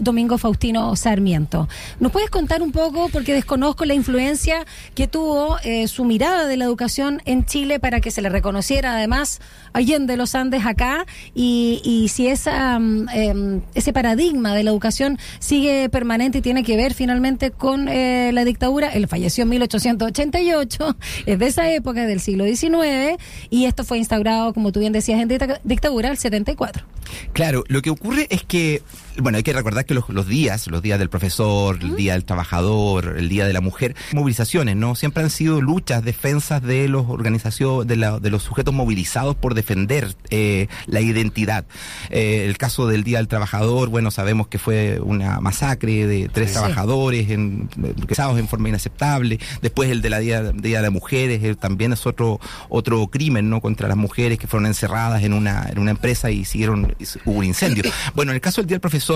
Domingo 0.01 0.37
Faustino 0.47 0.95
Sarmiento. 0.95 1.67
¿Nos 1.99 2.13
puedes 2.13 2.29
contar 2.29 2.61
un 2.61 2.71
poco, 2.71 3.09
porque 3.09 3.33
desconozco 3.33 3.83
la 3.83 3.93
influencia 3.93 4.65
que 4.95 5.05
tuvo 5.05 5.57
eh, 5.65 5.89
su 5.89 6.05
mirada 6.05 6.47
de 6.47 6.55
la 6.55 6.63
educación 6.63 7.21
en 7.25 7.45
Chile 7.45 7.81
para 7.81 7.99
que 7.99 8.11
se 8.11 8.21
le 8.21 8.29
reconociera 8.29 8.93
además 8.93 9.41
alguien 9.73 10.07
de 10.07 10.15
los 10.15 10.35
Andes 10.35 10.65
acá 10.65 11.05
y, 11.35 12.09
si 12.13 12.27
esa, 12.27 12.79
mm, 12.79 13.09
em, 13.09 13.61
ese 13.75 13.91
paradigma 13.91 14.55
de 14.55 14.63
la 14.63 14.71
educación 14.71 15.19
sigue 15.39 15.89
permanente 15.89 16.37
y 16.37 16.41
tiene 16.41 16.63
que 16.63 16.77
ver 16.77 16.93
finalmente 16.93 17.51
con 17.51 17.89
eh, 17.89 18.31
la 18.31 18.45
dictadura? 18.45 18.87
Él 18.93 19.09
falleció 19.09 19.41
en 19.43 19.49
1888, 19.49 20.95
es 21.25 21.39
de 21.39 21.45
esa 21.45 21.69
época, 21.69 22.07
del 22.07 22.21
siglo 22.21 22.45
XIX, 22.45 23.21
y 23.49 23.65
esto 23.65 23.83
fue 23.83 23.97
instaurado, 23.97 24.53
como 24.53 24.71
tú 24.71 24.79
bien 24.79 24.93
decías, 24.93 25.19
en 25.19 25.27
dictadura 25.65 26.09
el 26.09 26.17
74. 26.17 26.85
Claro, 27.33 27.65
lo 27.67 27.81
que 27.81 27.89
ocurre 27.89 28.27
es 28.29 28.43
que, 28.43 28.81
bueno, 29.19 29.37
hay 29.37 29.43
que 29.43 29.53
recordar 29.53 29.85
que 29.85 29.93
los, 29.93 30.09
los 30.09 30.27
días 30.27 30.67
los 30.67 30.81
días 30.81 30.99
del 30.99 31.09
profesor, 31.09 31.77
el 31.81 31.95
día 31.95 32.13
del 32.13 32.25
trabajador, 32.25 33.15
el 33.17 33.29
día 33.29 33.45
de 33.45 33.53
la 33.53 33.61
mujer, 33.61 33.95
movilizaciones, 34.13 34.75
¿no? 34.75 34.95
Siempre 34.95 35.23
han 35.23 35.29
sido 35.29 35.61
luchas, 35.61 36.03
defensas 36.03 36.61
de 36.61 36.87
los 36.87 37.09
organizaciones, 37.09 37.87
de, 37.87 37.95
la, 37.95 38.19
de 38.19 38.29
los 38.29 38.43
sujetos 38.43 38.73
movilizados 38.73 39.35
por 39.35 39.53
defender 39.53 40.15
eh, 40.29 40.67
la 40.85 41.01
identidad. 41.01 41.65
Eh, 42.09 42.45
el 42.47 42.57
caso 42.57 42.87
del 42.87 43.03
Día 43.03 43.17
del 43.17 43.27
Trabajador, 43.27 43.89
bueno, 43.89 44.11
sabemos 44.11 44.47
que 44.47 44.57
fue 44.57 44.99
una 44.99 45.39
masacre 45.39 46.07
de 46.07 46.29
tres 46.29 46.53
trabajadores 46.53 47.29
en, 47.29 47.69
en 47.77 48.47
forma 48.47 48.69
inaceptable. 48.69 49.39
Después 49.61 49.89
el 49.89 50.01
de 50.01 50.09
la 50.09 50.19
Día, 50.19 50.43
Día 50.53 50.77
de 50.77 50.83
las 50.83 50.91
Mujeres, 50.91 51.43
eh, 51.43 51.55
también 51.55 51.93
es 51.93 52.05
otro, 52.05 52.39
otro 52.69 53.07
crimen, 53.07 53.49
¿no? 53.49 53.61
Contra 53.61 53.87
las 53.87 53.97
mujeres 53.97 54.37
que 54.37 54.47
fueron 54.47 54.67
encerradas 54.67 55.23
en 55.23 55.33
una, 55.33 55.67
en 55.69 55.79
una 55.79 55.91
empresa 55.91 56.31
y 56.31 56.45
siguieron, 56.45 56.95
hubo 57.25 57.37
un 57.37 57.45
incendio. 57.45 57.83
Bueno, 58.15 58.31
en 58.31 58.35
el 58.35 58.41
caso 58.41 58.61
del 58.61 58.67
Día 58.67 58.75
del 58.75 58.81
Profesor, 58.81 59.06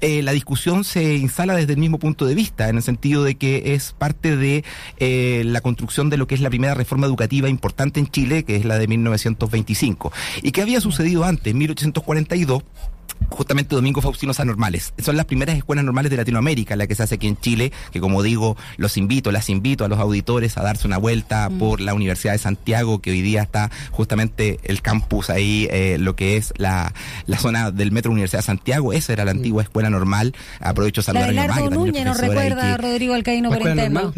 eh, 0.00 0.22
la 0.22 0.32
discusión 0.32 0.84
se 0.84 1.14
instala 1.14 1.54
desde 1.54 1.72
el 1.72 1.78
mismo 1.78 1.98
punto 1.98 2.26
de 2.26 2.34
vista, 2.34 2.68
en 2.68 2.76
el 2.76 2.82
sentido 2.82 3.24
de 3.24 3.36
que 3.36 3.74
es 3.74 3.92
parte 3.92 4.36
de 4.36 4.64
eh, 4.98 5.42
la 5.46 5.60
construcción 5.60 6.10
de 6.10 6.16
lo 6.16 6.26
que 6.26 6.34
es 6.34 6.40
la 6.40 6.50
primera 6.50 6.74
reforma 6.74 7.06
educativa 7.06 7.48
importante 7.48 8.00
en 8.00 8.08
Chile, 8.08 8.44
que 8.44 8.56
es 8.56 8.64
la 8.64 8.78
de 8.78 8.86
1925. 8.86 10.12
¿Y 10.42 10.52
qué 10.52 10.62
había 10.62 10.80
sucedido 10.80 11.24
antes, 11.24 11.52
en 11.52 11.58
1842? 11.58 12.62
Justamente 13.30 13.74
Domingo 13.74 14.00
Faustinos 14.00 14.40
Anormales. 14.40 14.94
Son 14.98 15.16
las 15.16 15.26
primeras 15.26 15.56
escuelas 15.56 15.84
normales 15.84 16.10
de 16.10 16.16
Latinoamérica, 16.16 16.76
la 16.76 16.86
que 16.86 16.94
se 16.94 17.02
hace 17.02 17.16
aquí 17.16 17.26
en 17.26 17.36
Chile, 17.36 17.72
que 17.92 18.00
como 18.00 18.22
digo, 18.22 18.56
los 18.76 18.96
invito, 18.96 19.32
las 19.32 19.48
invito 19.50 19.84
a 19.84 19.88
los 19.88 19.98
auditores 19.98 20.56
a 20.56 20.62
darse 20.62 20.86
una 20.86 20.98
vuelta 20.98 21.48
mm. 21.48 21.58
por 21.58 21.80
la 21.80 21.94
Universidad 21.94 22.32
de 22.32 22.38
Santiago, 22.38 23.00
que 23.00 23.10
hoy 23.10 23.22
día 23.22 23.42
está 23.42 23.70
justamente 23.90 24.60
el 24.64 24.82
campus 24.82 25.30
ahí, 25.30 25.68
eh, 25.70 25.96
lo 25.98 26.16
que 26.16 26.36
es 26.36 26.52
la, 26.56 26.92
la 27.26 27.38
zona 27.38 27.70
del 27.70 27.92
Metro 27.92 28.12
Universidad 28.12 28.40
de 28.40 28.46
Santiago, 28.46 28.92
esa 28.92 29.12
era 29.12 29.24
la 29.24 29.34
mm. 29.34 29.36
antigua 29.36 29.62
escuela 29.62 29.90
normal. 29.90 30.34
Aprovecho 30.60 31.00
a 31.00 31.04
saludar 31.04 31.30
a 31.30 31.60
mi 31.60 31.68
Núñez 31.68 32.04
nos 32.04 32.18
recuerda 32.18 32.74
a 32.74 32.76
Rodrigo 32.76 33.14
Alcaíno 33.14 33.50
por 33.50 33.62
interno. 33.62 34.12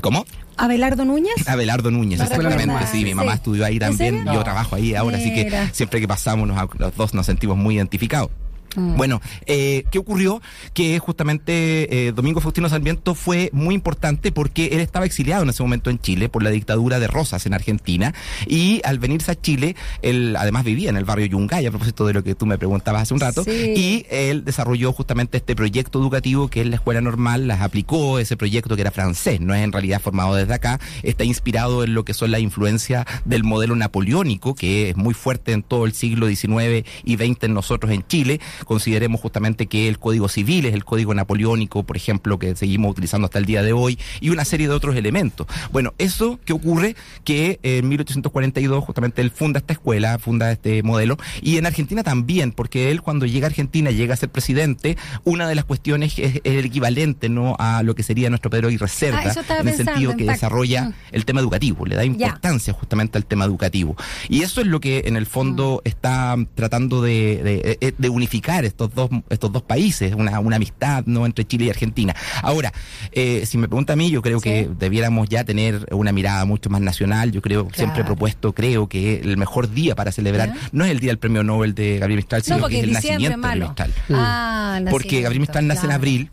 ¿Cómo? 0.00 0.24
Abelardo 0.60 1.04
Núñez. 1.04 1.48
Abelardo 1.48 1.90
Núñez, 1.90 2.20
exactamente. 2.20 2.86
Sí, 2.92 3.04
mi 3.04 3.14
mamá 3.14 3.34
estudió 3.34 3.64
ahí 3.64 3.78
también. 3.78 4.24
Yo 4.26 4.44
trabajo 4.44 4.76
ahí 4.76 4.94
ahora, 4.94 5.16
así 5.16 5.32
que 5.34 5.68
siempre 5.72 6.00
que 6.00 6.08
pasamos 6.08 6.48
los 6.78 6.96
dos 6.96 7.14
nos 7.14 7.26
sentimos 7.26 7.56
muy 7.56 7.76
identificados. 7.76 8.30
Mm. 8.76 8.96
Bueno, 8.96 9.20
eh, 9.46 9.84
¿qué 9.90 9.98
ocurrió? 9.98 10.40
Que 10.74 10.98
justamente 10.98 12.06
eh, 12.08 12.12
Domingo 12.12 12.40
Faustino 12.40 12.68
Sarmiento 12.68 13.14
fue 13.14 13.50
muy 13.52 13.74
importante 13.74 14.32
porque 14.32 14.66
él 14.72 14.80
estaba 14.80 15.06
exiliado 15.06 15.42
en 15.42 15.50
ese 15.50 15.62
momento 15.62 15.90
en 15.90 15.98
Chile 15.98 16.28
por 16.28 16.42
la 16.42 16.50
dictadura 16.50 16.98
de 16.98 17.06
Rosas 17.06 17.46
en 17.46 17.54
Argentina 17.54 18.14
y 18.46 18.80
al 18.84 18.98
venirse 18.98 19.32
a 19.32 19.40
Chile, 19.40 19.76
él 20.02 20.36
además 20.38 20.64
vivía 20.64 20.90
en 20.90 20.96
el 20.96 21.04
barrio 21.04 21.26
Yungay, 21.26 21.66
a 21.66 21.70
propósito 21.70 22.06
de 22.06 22.12
lo 22.12 22.22
que 22.22 22.34
tú 22.34 22.46
me 22.46 22.58
preguntabas 22.58 23.02
hace 23.02 23.14
un 23.14 23.20
rato, 23.20 23.44
y 23.46 24.06
él 24.10 24.44
desarrolló 24.44 24.92
justamente 24.92 25.38
este 25.38 25.54
proyecto 25.56 26.00
educativo 26.00 26.48
que 26.48 26.60
es 26.60 26.66
la 26.66 26.76
escuela 26.76 27.00
normal, 27.00 27.46
las 27.46 27.60
aplicó, 27.60 28.18
ese 28.18 28.36
proyecto 28.36 28.76
que 28.76 28.82
era 28.82 28.90
francés, 28.90 29.40
no 29.40 29.54
es 29.54 29.62
en 29.62 29.72
realidad 29.72 30.00
formado 30.00 30.34
desde 30.34 30.54
acá, 30.54 30.80
está 31.02 31.24
inspirado 31.24 31.84
en 31.84 31.94
lo 31.94 32.04
que 32.04 32.14
son 32.14 32.30
la 32.30 32.38
influencia 32.38 33.06
del 33.24 33.44
modelo 33.44 33.76
napoleónico, 33.76 34.54
que 34.54 34.90
es 34.90 34.96
muy 34.96 35.14
fuerte 35.14 35.52
en 35.52 35.62
todo 35.62 35.86
el 35.86 35.92
siglo 35.92 36.28
XIX 36.28 36.86
y 37.04 37.16
XX 37.16 37.44
en 37.44 37.54
nosotros 37.54 37.92
en 37.92 38.06
Chile, 38.06 38.40
consideremos 38.64 39.20
justamente 39.20 39.66
que 39.66 39.88
el 39.88 39.98
Código 39.98 40.28
Civil 40.28 40.66
es 40.66 40.74
el 40.74 40.84
Código 40.84 41.14
Napoleónico, 41.14 41.82
por 41.82 41.96
ejemplo, 41.96 42.38
que 42.38 42.54
seguimos 42.56 42.92
utilizando 42.92 43.26
hasta 43.26 43.38
el 43.38 43.46
día 43.46 43.62
de 43.62 43.72
hoy, 43.72 43.98
y 44.20 44.30
una 44.30 44.44
serie 44.44 44.68
de 44.68 44.74
otros 44.74 44.96
elementos. 44.96 45.46
Bueno, 45.72 45.94
eso 45.98 46.38
que 46.44 46.52
ocurre 46.52 46.96
que 47.24 47.58
en 47.62 47.88
1842 47.88 48.84
justamente 48.84 49.22
él 49.22 49.30
funda 49.30 49.60
esta 49.60 49.72
escuela, 49.72 50.18
funda 50.18 50.52
este 50.52 50.82
modelo, 50.82 51.16
y 51.42 51.56
en 51.56 51.66
Argentina 51.66 52.02
también, 52.02 52.52
porque 52.52 52.90
él 52.90 53.02
cuando 53.02 53.26
llega 53.26 53.46
a 53.46 53.50
Argentina, 53.50 53.90
llega 53.90 54.14
a 54.14 54.16
ser 54.16 54.28
presidente, 54.28 54.96
una 55.24 55.48
de 55.48 55.54
las 55.54 55.64
cuestiones 55.64 56.18
es, 56.18 56.40
el 56.44 56.64
equivalente 56.64 57.28
no 57.28 57.56
a 57.58 57.82
lo 57.82 57.94
que 57.94 58.02
sería 58.02 58.30
nuestro 58.30 58.50
Pedro 58.50 58.70
y 58.70 58.76
Reserva, 58.76 59.22
ah, 59.24 59.58
en 59.60 59.68
el 59.68 59.74
sentido 59.74 60.16
que 60.16 60.24
desarrolla 60.24 60.84
mm. 60.84 60.94
el 61.12 61.24
tema 61.24 61.40
educativo, 61.40 61.86
le 61.86 61.96
da 61.96 62.04
importancia 62.04 62.72
justamente 62.72 63.18
al 63.18 63.26
tema 63.26 63.44
educativo. 63.44 63.96
Y 64.28 64.42
eso 64.42 64.60
es 64.60 64.66
lo 64.66 64.80
que 64.80 65.04
en 65.06 65.16
el 65.16 65.26
fondo 65.26 65.82
mm. 65.84 65.88
está 65.88 66.36
tratando 66.54 67.02
de, 67.02 67.76
de, 67.80 67.94
de 67.96 68.08
unificar 68.08 68.49
estos 68.58 68.94
dos, 68.94 69.10
estos 69.30 69.52
dos 69.52 69.62
países, 69.62 70.14
una, 70.14 70.40
una 70.40 70.56
amistad 70.56 71.04
no 71.06 71.26
entre 71.26 71.44
Chile 71.46 71.66
y 71.66 71.70
Argentina. 71.70 72.14
Ahora, 72.42 72.72
eh, 73.12 73.44
si 73.46 73.58
me 73.58 73.68
pregunta 73.68 73.92
a 73.92 73.96
mí, 73.96 74.10
yo 74.10 74.22
creo 74.22 74.40
que 74.40 74.68
debiéramos 74.78 75.28
ya 75.28 75.44
tener 75.44 75.86
una 75.92 76.12
mirada 76.12 76.44
mucho 76.44 76.70
más 76.70 76.80
nacional. 76.80 77.32
Yo 77.32 77.40
creo, 77.40 77.68
siempre 77.72 78.02
he 78.02 78.04
propuesto, 78.04 78.52
creo 78.52 78.88
que 78.88 79.20
el 79.20 79.36
mejor 79.36 79.70
día 79.72 79.94
para 79.94 80.12
celebrar 80.12 80.54
no 80.72 80.84
es 80.84 80.90
el 80.90 81.00
día 81.00 81.10
del 81.10 81.18
premio 81.18 81.42
Nobel 81.42 81.74
de 81.74 81.98
Gabriel 81.98 82.18
Mistral, 82.18 82.42
sino 82.42 82.68
que 82.68 82.78
es 82.78 82.84
el 82.84 82.92
nacimiento 82.92 83.36
de 83.36 83.42
Gabriel 83.42 83.68
Mistral. 83.68 83.94
Ah, 84.10 84.80
porque 84.90 85.22
Gabriel 85.22 85.40
Mistral 85.40 85.66
nace 85.66 85.86
en 85.86 85.92
abril 85.92 86.30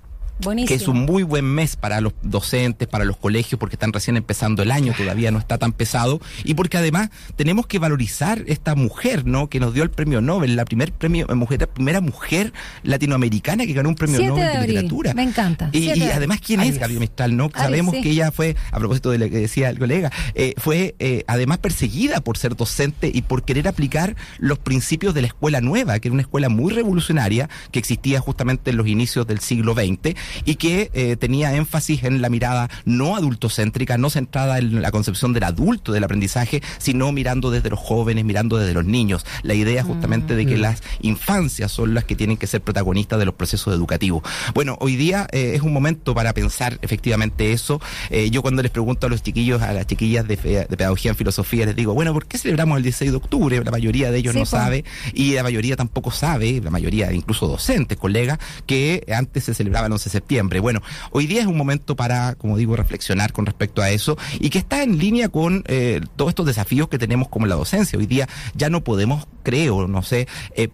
que 0.67 0.73
es 0.73 0.87
un 0.87 1.05
muy 1.05 1.23
buen 1.23 1.45
mes 1.45 1.75
para 1.75 2.01
los 2.01 2.13
docentes, 2.21 2.87
para 2.87 3.05
los 3.05 3.17
colegios, 3.17 3.59
porque 3.59 3.75
están 3.75 3.93
recién 3.93 4.17
empezando 4.17 4.63
el 4.63 4.71
año, 4.71 4.93
todavía 4.97 5.31
no 5.31 5.39
está 5.39 5.57
tan 5.57 5.73
pesado, 5.73 6.19
y 6.43 6.53
porque 6.53 6.77
además 6.77 7.09
tenemos 7.35 7.67
que 7.67 7.79
valorizar 7.79 8.43
esta 8.47 8.75
mujer, 8.75 9.25
¿no? 9.25 9.49
Que 9.49 9.59
nos 9.59 9.73
dio 9.73 9.83
el 9.83 9.89
premio 9.89 10.21
Nobel, 10.21 10.55
la 10.55 10.65
primer 10.65 10.91
premio, 10.91 11.27
eh, 11.29 11.35
mujer, 11.35 11.61
la 11.61 11.67
primera 11.67 12.01
mujer 12.01 12.53
latinoamericana 12.83 13.65
que 13.65 13.73
ganó 13.73 13.89
un 13.89 13.95
premio 13.95 14.21
Nobel 14.21 14.61
de, 14.61 14.67
literatura. 14.67 15.13
Me 15.13 15.23
encanta. 15.23 15.69
Y, 15.73 15.89
además, 15.89 16.39
¿quién 16.45 16.61
es 16.61 16.77
Gabriel 16.77 16.99
Mistral? 16.99 17.35
¿no? 17.35 17.49
Sabemos 17.53 17.95
que 17.95 18.09
ella 18.09 18.31
fue, 18.31 18.55
a 18.71 18.77
propósito 18.77 19.11
de 19.11 19.17
lo 19.17 19.29
que 19.29 19.37
decía 19.37 19.69
el 19.69 19.79
colega, 19.79 20.11
eh, 20.35 20.53
fue 20.57 20.95
eh, 20.99 21.23
además 21.27 21.57
perseguida 21.59 22.21
por 22.21 22.37
ser 22.37 22.55
docente 22.55 23.11
y 23.13 23.23
por 23.23 23.43
querer 23.43 23.67
aplicar 23.67 24.15
los 24.37 24.59
principios 24.59 25.13
de 25.13 25.21
la 25.21 25.27
escuela 25.27 25.61
nueva, 25.61 25.99
que 25.99 26.07
era 26.07 26.13
una 26.13 26.21
escuela 26.21 26.49
muy 26.49 26.73
revolucionaria 26.73 27.49
que 27.71 27.79
existía 27.79 28.19
justamente 28.19 28.71
en 28.71 28.77
los 28.77 28.87
inicios 28.87 29.27
del 29.27 29.39
siglo 29.39 29.73
XX 29.73 30.15
y 30.45 30.55
que 30.55 30.89
eh, 30.93 31.15
tenía 31.17 31.55
énfasis 31.55 32.03
en 32.03 32.21
la 32.21 32.29
mirada 32.29 32.69
no 32.85 33.15
adultocéntrica, 33.15 33.97
no 33.97 34.09
centrada 34.09 34.59
en 34.59 34.81
la 34.81 34.91
concepción 34.91 35.33
del 35.33 35.43
adulto, 35.43 35.91
del 35.91 36.03
aprendizaje, 36.03 36.61
sino 36.77 37.11
mirando 37.11 37.51
desde 37.51 37.69
los 37.69 37.79
jóvenes, 37.79 38.25
mirando 38.25 38.57
desde 38.57 38.73
los 38.73 38.85
niños. 38.85 39.25
La 39.43 39.53
idea 39.53 39.83
justamente 39.83 40.35
de 40.35 40.45
que 40.45 40.57
mm. 40.57 40.61
las 40.61 40.83
infancias 41.01 41.71
son 41.71 41.93
las 41.93 42.05
que 42.05 42.15
tienen 42.15 42.37
que 42.37 42.47
ser 42.47 42.61
protagonistas 42.61 43.19
de 43.19 43.25
los 43.25 43.35
procesos 43.35 43.73
educativos. 43.73 44.23
Bueno, 44.53 44.77
hoy 44.79 44.95
día 44.95 45.27
eh, 45.31 45.53
es 45.55 45.61
un 45.61 45.73
momento 45.73 46.13
para 46.13 46.33
pensar 46.33 46.79
efectivamente 46.81 47.51
eso. 47.51 47.81
Eh, 48.09 48.29
yo 48.29 48.41
cuando 48.41 48.61
les 48.61 48.71
pregunto 48.71 49.07
a 49.07 49.09
los 49.09 49.23
chiquillos, 49.23 49.61
a 49.61 49.73
las 49.73 49.87
chiquillas 49.87 50.27
de, 50.27 50.37
pedagogía 50.37 51.11
en 51.11 51.17
filosofía, 51.17 51.65
les 51.65 51.75
digo, 51.75 51.93
bueno, 51.93 52.13
¿por 52.13 52.25
qué 52.25 52.37
celebramos 52.37 52.77
el 52.77 52.83
16 52.83 53.11
de 53.11 53.17
octubre? 53.17 53.63
La 53.63 53.71
mayoría 53.71 54.11
de 54.11 54.17
ellos 54.17 54.35
no 54.35 54.45
sabe 54.45 54.85
y 55.13 55.33
la 55.33 55.43
mayoría 55.43 55.75
tampoco 55.75 56.11
sabe, 56.11 56.61
la 56.61 56.71
mayoría 56.71 57.11
incluso 57.13 57.47
docentes, 57.47 57.97
colegas, 57.97 58.39
que 58.65 59.05
antes 59.13 59.45
se 59.45 59.53
celebraba 59.53 59.87
el 59.87 59.93
11 59.93 60.09
de 60.09 60.11
septiembre. 60.17 60.59
Bueno, 60.59 60.81
hoy 61.11 61.27
día 61.27 61.41
es 61.41 61.47
un 61.47 61.57
momento 61.57 61.95
para, 61.95 62.35
como 62.35 62.57
digo, 62.57 62.75
reflexionar 62.75 63.31
con 63.31 63.45
respecto 63.45 63.81
a 63.81 63.89
eso 63.89 64.17
y 64.39 64.49
que 64.49 64.57
está 64.57 64.83
en 64.83 64.97
línea 64.97 65.29
con 65.29 65.63
eh, 65.67 66.01
todos 66.15 66.29
estos 66.29 66.45
desafíos 66.45 66.89
que 66.89 66.97
tenemos 66.97 67.27
como 67.27 67.45
la 67.45 67.55
docencia. 67.55 67.97
Hoy 67.97 68.07
día 68.07 68.27
ya 68.55 68.69
no 68.69 68.83
podemos, 68.83 69.27
creo, 69.43 69.87
no 69.87 70.03
sé, 70.03 70.27
eh, 70.55 70.69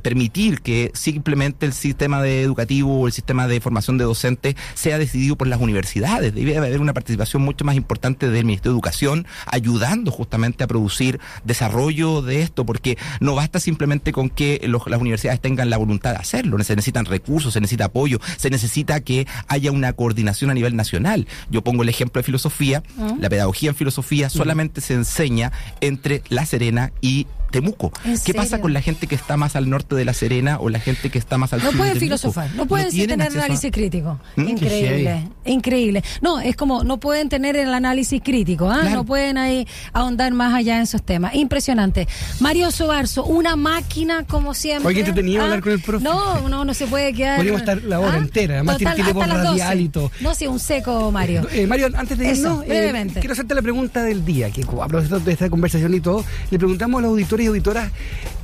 permitir 0.00 0.60
que 0.60 0.90
simplemente 0.94 1.66
el 1.66 1.72
sistema 1.72 2.22
de 2.22 2.42
educativo 2.42 3.00
o 3.00 3.06
el 3.06 3.12
sistema 3.12 3.46
de 3.46 3.60
formación 3.60 3.98
de 3.98 4.04
docentes 4.04 4.56
sea 4.74 4.98
decidido 4.98 5.36
por 5.36 5.46
las 5.46 5.60
universidades. 5.60 6.34
Debe 6.34 6.56
haber 6.56 6.80
una 6.80 6.94
participación 6.94 7.42
mucho 7.42 7.64
más 7.64 7.76
importante 7.76 8.28
del 8.28 8.44
Ministerio 8.44 8.72
de 8.72 8.76
Educación 8.76 9.26
ayudando 9.46 10.10
justamente 10.10 10.64
a 10.64 10.66
producir 10.66 11.20
desarrollo 11.44 12.22
de 12.22 12.42
esto, 12.42 12.64
porque 12.64 12.98
no 13.20 13.34
basta 13.34 13.60
simplemente 13.60 14.12
con 14.12 14.30
que 14.30 14.60
las 14.66 15.00
universidades 15.00 15.40
tengan 15.40 15.70
la 15.70 15.76
voluntad 15.76 16.12
de 16.12 16.18
hacerlo, 16.18 16.62
se 16.62 16.74
necesitan 16.74 17.04
recursos, 17.04 17.52
se 17.52 17.60
necesita 17.60 17.86
apoyo, 17.86 18.18
se 18.36 18.50
necesita 18.50 19.00
que 19.00 19.26
haya 19.48 19.70
una 19.70 19.92
coordinación 19.92 20.50
a 20.50 20.54
nivel 20.54 20.76
nacional. 20.76 21.26
Yo 21.50 21.62
pongo 21.62 21.82
el 21.82 21.88
ejemplo 21.88 22.20
de 22.20 22.24
filosofía, 22.24 22.82
ah. 22.98 23.14
la 23.20 23.28
pedagogía 23.28 23.70
en 23.70 23.76
filosofía 23.76 24.30
solamente 24.30 24.80
se 24.80 24.94
enseña 24.94 25.52
entre 25.80 26.22
La 26.28 26.46
Serena 26.46 26.92
y 27.00 27.26
Temuco. 27.56 27.90
¿Qué 28.24 28.34
pasa 28.34 28.60
con 28.60 28.74
la 28.74 28.82
gente 28.82 29.06
que 29.06 29.14
está 29.14 29.38
más 29.38 29.56
al 29.56 29.70
norte 29.70 29.94
de 29.94 30.04
La 30.04 30.12
Serena 30.12 30.58
o 30.60 30.68
la 30.68 30.78
gente 30.78 31.08
que 31.08 31.18
está 31.18 31.38
más 31.38 31.54
al 31.54 31.62
sur? 31.62 31.72
No 31.72 31.78
pueden 31.78 31.98
filosofar, 31.98 32.50
no 32.54 32.66
pueden 32.66 32.90
tener 32.90 33.22
análisis 33.22 33.72
crítico. 33.72 34.18
¿Mm? 34.36 34.48
Increíble, 34.48 35.28
increíble. 35.46 36.04
No, 36.20 36.38
es 36.38 36.54
como 36.54 36.84
no 36.84 37.00
pueden 37.00 37.30
tener 37.30 37.56
el 37.56 37.72
análisis 37.72 38.20
crítico, 38.22 38.70
¿ah? 38.70 38.90
no 38.90 39.06
pueden 39.06 39.38
ahí 39.38 39.66
ahondar 39.94 40.34
más 40.34 40.52
allá 40.52 40.76
en 40.76 40.82
esos 40.82 41.02
temas. 41.02 41.34
Impresionante. 41.34 42.06
Mario 42.40 42.70
Sobarzo, 42.70 43.24
una 43.24 43.56
máquina 43.56 44.24
como 44.26 44.52
siempre. 44.52 44.88
Oye, 44.88 45.04
tenía 45.12 45.40
¿Ah? 45.40 45.44
hablar 45.44 45.62
con 45.62 45.72
el 45.72 45.80
profe. 45.80 46.04
No, 46.04 46.48
no, 46.50 46.66
no 46.66 46.74
se 46.74 46.86
puede 46.86 47.14
quedar. 47.14 47.36
Podríamos 47.36 47.62
estar 47.62 47.82
la 47.84 48.00
hora 48.00 48.14
¿Ah? 48.14 48.18
entera, 48.18 48.56
además 48.56 48.76
tiene, 48.76 48.94
tiene 48.96 49.12
voz 49.14 49.28
radial 49.28 49.80
y 49.80 49.88
todo. 49.88 50.10
No, 50.20 50.34
sí, 50.34 50.46
un 50.46 50.58
seco, 50.58 51.10
Mario. 51.10 51.46
Eh, 51.52 51.66
Mario, 51.66 51.88
antes 51.94 52.18
de 52.18 52.32
irnos, 52.32 52.64
eh, 52.66 53.06
quiero 53.14 53.32
hacerte 53.32 53.54
la 53.54 53.62
pregunta 53.62 54.02
del 54.02 54.26
día, 54.26 54.50
que 54.50 54.62
a 54.62 54.86
propósito 54.88 55.20
de 55.20 55.32
esta 55.32 55.48
conversación 55.48 55.94
y 55.94 56.00
todo, 56.00 56.22
le 56.50 56.58
preguntamos 56.58 56.98
a 56.98 57.02
los 57.02 57.10
auditores 57.12 57.45
y 57.46 57.48
auditoras, 57.48 57.90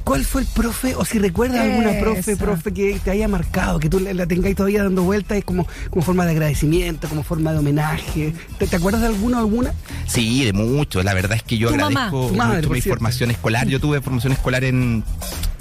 ¿cuál 0.04 0.24
fue 0.24 0.42
el 0.42 0.46
profe, 0.46 0.94
o 0.94 1.04
si 1.04 1.18
recuerdas 1.18 1.60
alguna 1.60 1.98
profe, 2.00 2.36
profe 2.36 2.72
que 2.72 2.98
te 3.02 3.10
haya 3.10 3.28
marcado, 3.28 3.78
que 3.78 3.88
tú 3.88 4.00
la 4.00 4.26
tengáis 4.26 4.56
todavía 4.56 4.82
dando 4.82 5.02
vueltas, 5.02 5.42
como, 5.44 5.66
como 5.90 6.02
forma 6.04 6.24
de 6.24 6.32
agradecimiento, 6.32 7.08
como 7.08 7.22
forma 7.22 7.52
de 7.52 7.58
homenaje? 7.58 8.34
¿Te, 8.58 8.74
acuerdas 8.74 9.02
de 9.02 9.08
alguno 9.08 9.38
alguna? 9.38 9.74
Sí, 10.06 10.44
de 10.44 10.52
mucho. 10.52 11.02
La 11.02 11.14
verdad 11.14 11.36
es 11.36 11.42
que 11.42 11.58
yo 11.58 11.68
agradezco 11.68 12.30
mucho 12.30 12.70
mi 12.70 12.80
formación 12.80 13.30
escolar. 13.30 13.66
Yo 13.68 13.80
tuve 13.80 14.00
formación 14.00 14.32
escolar 14.32 14.64
en 14.64 15.04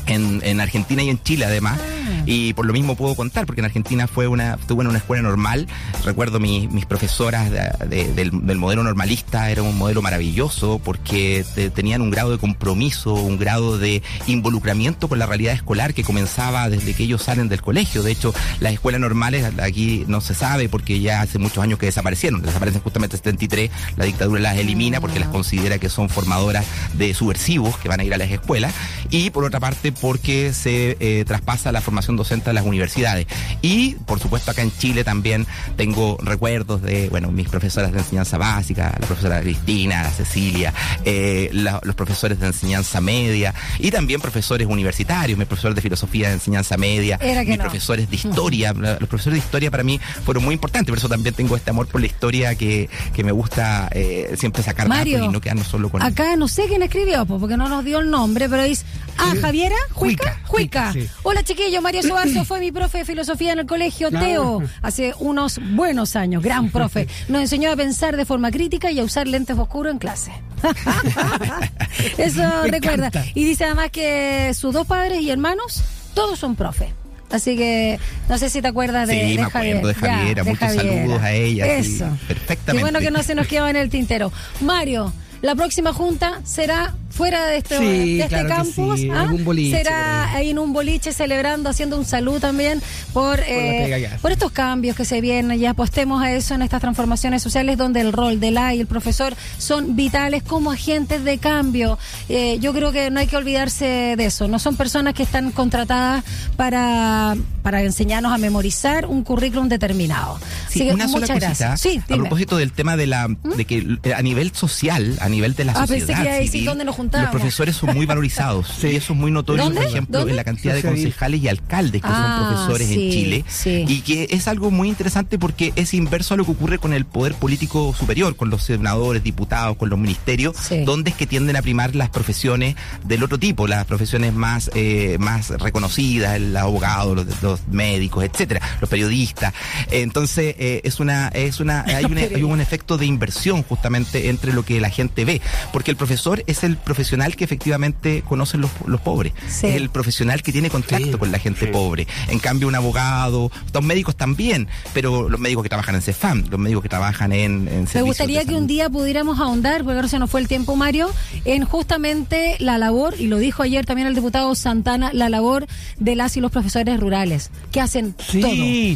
en, 0.07 0.41
en, 0.43 0.59
Argentina 0.61 1.03
y 1.03 1.09
en 1.09 1.21
Chile 1.23 1.45
además. 1.45 1.79
Y 2.25 2.53
por 2.53 2.65
lo 2.67 2.73
mismo 2.73 2.95
puedo 2.95 3.15
contar, 3.15 3.45
porque 3.47 3.61
en 3.61 3.65
Argentina 3.65 4.07
fue 4.07 4.27
una, 4.27 4.53
estuve 4.55 4.83
en 4.83 4.89
una 4.89 4.99
escuela 4.99 5.23
normal. 5.23 5.67
Recuerdo 6.05 6.39
mi- 6.39 6.67
mis 6.67 6.85
profesoras 6.85 7.49
de- 7.49 7.71
de- 7.87 8.13
del, 8.13 8.45
del 8.45 8.57
modelo 8.57 8.83
normalista, 8.83 9.49
era 9.49 9.63
un 9.63 9.75
modelo 9.77 10.01
maravilloso 10.03 10.79
porque 10.83 11.43
te- 11.55 11.69
tenían 11.71 12.01
un 12.01 12.11
grado 12.11 12.31
de 12.31 12.37
compromiso, 12.37 13.13
un 13.13 13.37
grado 13.39 13.77
de 13.79 14.03
involucramiento 14.27 15.07
con 15.07 15.19
la 15.19 15.25
realidad 15.25 15.53
escolar 15.53 15.93
que 15.93 16.03
comenzaba 16.03 16.69
desde 16.69 16.93
que 16.93 17.03
ellos 17.03 17.23
salen 17.23 17.49
del 17.49 17.61
colegio. 17.61 18.03
De 18.03 18.11
hecho, 18.11 18.33
las 18.59 18.73
escuelas 18.73 19.01
normales 19.01 19.45
aquí 19.61 20.03
no 20.07 20.21
se 20.21 20.33
sabe 20.35 20.69
porque 20.69 20.99
ya 20.99 21.21
hace 21.21 21.39
muchos 21.39 21.63
años 21.63 21.79
que 21.79 21.87
desaparecieron. 21.87 22.41
Desaparecen 22.41 22.81
justamente 22.81 23.15
en 23.15 23.23
73, 23.23 23.71
la 23.97 24.05
dictadura 24.05 24.39
las 24.41 24.57
elimina 24.57 25.01
porque 25.01 25.19
las 25.19 25.29
considera 25.29 25.79
que 25.79 25.89
son 25.89 26.07
formadoras 26.09 26.65
de 26.93 27.13
subversivos 27.13 27.77
que 27.77 27.89
van 27.89 27.99
a 27.99 28.03
ir 28.03 28.13
a 28.13 28.17
las 28.17 28.29
escuelas. 28.31 28.73
Y 29.09 29.29
por 29.31 29.43
otra 29.43 29.59
parte, 29.59 29.90
porque 29.91 30.54
se 30.54 30.97
eh, 30.99 31.23
traspasa 31.25 31.71
la 31.71 31.82
formación 31.82 32.15
docente 32.17 32.49
a 32.49 32.54
las 32.54 32.65
universidades. 32.65 33.27
Y 33.62 33.95
por 34.06 34.19
supuesto, 34.19 34.51
acá 34.51 34.62
en 34.62 34.71
Chile 34.77 35.04
también 35.04 35.45
tengo 35.77 36.17
recuerdos 36.21 36.82
de, 36.82 37.10
bueno, 37.10 37.32
mis 37.32 37.47
profesoras 37.49 37.91
de 37.91 37.99
enseñanza 37.99 38.38
básica, 38.38 38.95
la 38.99 39.08
profesora 39.08 39.41
Cristina, 39.41 40.04
la 40.04 40.12
Cecilia, 40.12 40.73
eh, 41.06 41.49
la- 41.54 41.80
los 41.84 41.95
profesores 41.95 42.39
de 42.39 42.47
enseñanza 42.47 43.01
media 43.01 43.54
y 43.80 43.91
también 43.91 44.21
profesores 44.21 44.67
universitarios, 44.67 45.38
mis 45.38 45.47
profesores 45.47 45.75
de 45.75 45.82
filosofía 45.82 46.27
de 46.30 46.36
enseñanza 46.36 46.77
media, 46.77 47.19
mis 47.45 47.58
no. 47.58 47.63
profesores 47.63 48.10
de 48.10 48.15
historia. 48.21 48.73
Los 48.73 49.08
profesores 49.10 49.39
de 49.39 49.45
historia 49.45 49.71
para 49.71 49.84
mí 49.84 49.99
fueron 50.25 50.43
muy 50.43 50.54
importantes, 50.54 50.89
por 50.91 50.97
eso 50.97 51.10
también 51.10 51.36
tengo 51.36 51.56
este 51.56 51.69
amor 51.69 51.88
por 51.88 52.01
la 52.01 52.08
historia 52.08 52.56
que, 52.56 52.89
que 53.13 53.23
me 53.23 53.32
gusta 53.32 53.89
eh, 53.93 54.36
siempre 54.38 54.63
sacar 54.63 54.88
Mario, 54.88 55.17
datos 55.17 55.30
y 55.30 55.34
no 55.34 55.41
quedarnos 55.41 55.67
solo 55.67 55.89
con 55.89 56.01
Acá 56.01 56.36
no 56.36 56.47
sé 56.47 56.65
quién 56.67 56.84
escribió, 56.84 57.25
po, 57.25 57.39
porque 57.39 57.58
no 57.58 57.67
nos 57.69 57.84
dio 57.86 57.99
el 57.99 58.10
nombre, 58.10 58.47
pero 58.49 58.63
dice, 58.63 58.86
ah, 59.17 59.34
Javiera, 59.41 59.75
Juica, 59.94 60.39
Juica, 60.46 60.91
Juica. 60.91 60.94
sí. 60.94 61.08
Hola 61.24 61.44
chiquillo, 61.44 61.82
Mario 61.82 62.04
Sobarzo 62.04 62.44
fue 62.46 62.60
mi 62.60 62.72
profe 62.72 63.00
de 63.00 63.06
filosofía 63.06 63.54
en 63.54 63.60
el 63.60 63.65
colegio. 63.65 64.10
Teo, 64.10 64.62
hace 64.82 65.13
unos 65.20 65.60
buenos 65.74 66.15
años, 66.15 66.41
gran 66.44 66.70
profe. 66.72 67.08
Nos 67.28 67.41
enseñó 67.41 67.72
a 67.72 67.76
pensar 67.76 68.17
de 68.17 68.26
forma 68.26 68.52
crítica 68.52 68.91
y 68.91 69.00
a 69.00 69.04
usar 69.04 69.28
lentes 69.28 69.58
oscuros 69.58 69.91
en 69.91 70.00
clase. 70.00 70.32
Eso 72.17 72.41
Me 72.63 72.72
recuerda. 72.72 73.08
encanta. 73.08 73.26
Y 73.34 73.44
dice 73.46 73.65
además 73.65 73.89
que 73.91 74.54
sus 74.54 74.74
dos 74.74 74.88
padres 74.88 75.22
y 75.22 75.30
hermanos, 75.30 75.84
todos 76.13 76.39
son 76.39 76.56
profe. 76.56 76.94
Así 77.32 77.56
que 77.56 77.98
no 78.28 78.38
sé 78.38 78.50
si 78.50 78.62
te 78.62 78.67
acuerdas 78.67 79.08
de, 79.08 79.13
Sí, 79.13 79.30
de 79.32 79.36
me 79.36 79.41
acuerdo 79.44 79.88
de 79.88 79.94
Ya, 79.94 80.00
Javiera. 80.00 80.44
Muchos 80.44 80.60
Javiera. 80.60 80.84
saludos 81.02 81.22
a 81.22 81.32
ella, 81.32 81.65
sí, 81.84 81.96
Eso. 81.96 82.06
perfectamente. 82.28 82.74
Qué 82.74 82.82
bueno 82.82 83.00
que 83.00 83.12
no 83.12 83.24
se 83.24 83.36
nos 83.36 83.48
quedaba 83.48 83.70
en 83.70 83.78
el 83.78 83.89
tintero. 83.89 84.34
Mario, 84.60 85.13
la 85.41 85.56
próxima 85.56 85.94
junta 85.94 86.41
será 86.44 86.94
fuera 87.12 87.45
de 87.45 87.58
este, 87.58 87.78
Sí, 87.78 87.86
de 88.17 88.24
este 88.24 88.28
claro 88.30 88.47
que 88.50 88.56
campus. 88.56 89.00
sí, 89.00 89.10
¿ah? 89.12 89.28
boliche, 89.43 89.78
será 89.78 90.34
ahí. 90.34 90.50
en 90.52 90.60
un 90.60 90.74
boliche 90.74 91.12
celebrando, 91.13 91.69
haciendo 91.69 91.97
un 91.97 92.06
salud 92.06 92.39
también 92.39 92.82
por, 93.13 93.39
eh, 93.39 94.10
que 94.12 94.17
por 94.21 94.32
estos 94.32 94.52
cambios 94.52 94.95
que 94.95 95.06
se 95.06 95.21
vienen. 95.21 95.60
Ya 95.60 95.71
apostemos 95.71 96.21
a 96.24 96.32
eso 96.34 96.56
en 96.56 96.62
estas 96.62 96.82
transformaciones 96.82 97.41
sociales 97.43 97.78
donde 97.78 98.02
el 98.02 98.13
rol 98.13 98.39
del 98.39 98.58
A 98.58 98.74
y 98.74 98.80
el 98.82 98.88
profesor 98.88 99.34
son 99.58 99.95
vitales 99.95 100.43
como 100.43 100.71
agentes 100.71 101.24
de 101.24 101.38
cambio. 101.38 101.97
Eh, 102.30 102.58
yo 102.60 102.74
creo 102.74 102.91
que 102.91 103.10
no 103.12 103.19
hay 103.19 103.28
que 103.28 103.38
olvidarse 103.38 104.15
de 104.17 104.26
eso. 104.26 104.47
No 104.47 104.60
son 104.60 104.76
personas 104.76 105.13
que 105.13 105.24
están 105.24 105.52
contratadas 105.52 106.24
para, 106.56 107.36
para 107.63 107.82
enseñarnos 107.84 108.32
a 108.34 108.38
memorizar 108.38 109.06
un 109.06 109.24
currículum 109.24 109.67
determinado. 109.69 110.39
Sí, 110.69 110.80
Así 110.80 110.80
que 110.80 110.91
sola 110.91 111.08
muchas 111.08 111.30
cosita. 111.30 111.47
gracias. 111.47 111.82
Sí, 111.82 112.02
a. 112.08 112.15
¿Mm? 112.15 112.19
propósito 112.21 112.58
del 112.58 112.71
tema 112.71 112.95
de 112.97 113.08
la 113.08 113.28
de 113.56 113.65
que 113.65 113.97
eh, 114.04 114.13
a 114.13 114.21
nivel 114.21 114.52
social, 114.54 115.17
a 115.21 115.28
nivel 115.30 115.56
de 115.56 115.65
la 115.65 115.71
Ah, 115.74 115.86
pensé 115.88 116.02
sociedad 116.13 116.24
que 116.39 116.47
civil, 116.47 116.65
dónde 116.65 116.86
nos 116.86 116.95
los 117.12 117.30
profesores 117.30 117.76
son 117.76 117.93
muy 117.93 118.06
valorizados 118.06 118.67
y 118.84 118.95
eso 118.95 119.13
es 119.13 119.19
muy 119.19 119.32
notorio, 119.32 119.63
¿Dónde? 119.65 119.82
por 119.82 119.89
ejemplo, 119.89 120.17
¿Dónde? 120.19 120.32
en 120.32 120.38
la 120.38 120.43
cantidad 120.43 120.74
de 120.76 120.82
concejales 120.84 121.41
y 121.41 121.47
alcaldes 121.47 122.02
que 122.02 122.08
Ah, 122.10 122.38
son 122.39 122.54
profesores 122.56 122.88
sí, 122.88 122.93
en 123.06 123.12
Chile 123.12 123.45
sí. 123.47 123.86
y 123.88 124.02
que 124.02 124.28
es 124.32 124.47
algo 124.47 124.71
muy 124.71 124.89
interesante 124.89 125.38
porque 125.39 125.74
es 125.76 125.93
inverso 125.93 126.34
a 126.34 126.38
lo 126.38 126.45
que 126.45 126.52
ocurre 126.52 126.78
con 126.80 126.93
el 126.93 127.06
poder 127.06 127.34
político 127.36 127.93
superior, 127.97 128.36
con 128.36 128.50
los 128.50 128.63
senadores, 128.63 129.24
diputados, 129.24 129.78
con 129.78 129.89
los 129.89 129.97
ministerios, 130.00 130.56
Sí. 130.58 130.84
donde 130.84 131.12
es 131.12 131.15
que 131.15 131.28
tienden 131.28 131.56
a 131.56 131.62
primar 131.62 131.95
las 131.95 132.10
profesiones 132.10 132.76
del 133.04 133.24
otro 133.24 133.38
tipo, 133.39 133.67
las 133.67 133.86
profesiones 133.86 134.34
más 134.34 134.69
eh, 134.76 135.17
más 135.19 135.50
reconocidas, 135.50 136.36
el 136.36 136.56
abogado, 136.56 137.15
los, 137.15 137.26
los 137.41 137.67
médicos, 137.67 138.24
etcétera, 138.24 138.62
los 138.80 138.89
periodistas. 138.89 139.54
Entonces 139.89 140.56
eh, 140.60 140.82
es 140.84 141.00
una 141.00 141.28
es 141.30 141.60
una 141.60 141.82
hay, 141.88 142.06
un, 142.06 142.17
hay 142.17 142.43
un 142.43 142.62
efecto 142.62 142.97
de 142.97 143.06
inversión 143.06 143.63
justamente 143.63 144.30
entre 144.30 144.54
lo 144.54 144.63
que 144.63 144.80
la 144.80 144.89
gente 144.89 145.26
ve, 145.26 145.41
porque 145.74 145.91
el 145.91 145.97
profesor 145.97 146.43
es 146.47 146.63
el 146.63 146.78
profesional 146.91 147.36
que 147.36 147.43
efectivamente 147.45 148.21
conocen 148.27 148.62
los, 148.62 148.69
los 148.86 148.99
pobres, 149.01 149.32
Sí. 149.49 149.67
es 149.67 149.75
el 149.75 149.89
profesional 149.89 150.41
que 150.43 150.51
tiene 150.51 150.69
contacto 150.69 151.06
Sí, 151.06 151.17
con 151.17 151.32
la 151.32 151.39
gente 151.39 151.67
sí. 151.67 151.71
pobre. 151.71 152.06
En 152.27 152.39
cambio 152.39 152.67
un 152.67 152.75
abogado, 152.75 153.49
los 153.73 153.84
médicos 153.84 154.15
también, 154.17 154.67
pero 154.93 155.30
los 155.30 155.39
médicos 155.39 155.63
que 155.63 155.69
trabajan 155.69 155.95
en 155.95 156.01
CEFAM, 156.01 156.45
los 156.49 156.60
médicos 156.60 156.84
que 156.84 156.89
trabajan 156.89 157.32
en, 157.32 157.67
en 157.69 157.88
Me 157.93 158.01
gustaría 158.01 158.43
que 158.45 158.56
un 158.56 158.67
día 158.67 158.89
pudiéramos 158.89 159.39
ahondar, 159.39 159.84
porque 159.84 159.95
ahora 159.95 160.08
se 160.10 160.19
nos 160.19 160.30
fue 160.30 160.41
el 160.41 160.47
tiempo, 160.47 160.75
Mario, 160.75 161.10
en 161.45 161.63
justamente 161.65 162.56
la 162.60 162.77
labor, 162.77 163.15
y 163.17 163.27
lo 163.27 163.38
dijo 163.38 163.63
ayer 163.63 163.86
también 163.86 164.08
el 164.08 164.15
diputado 164.15 164.54
Santana, 164.56 165.12
la 165.13 165.30
labor 165.30 165.67
de 165.97 166.15
las 166.15 166.36
y 166.38 166.41
los 166.41 166.51
profesores 166.51 166.99
rurales, 166.99 167.51
que 167.71 167.80
hacen 167.82 168.15
Sí, 168.30 168.41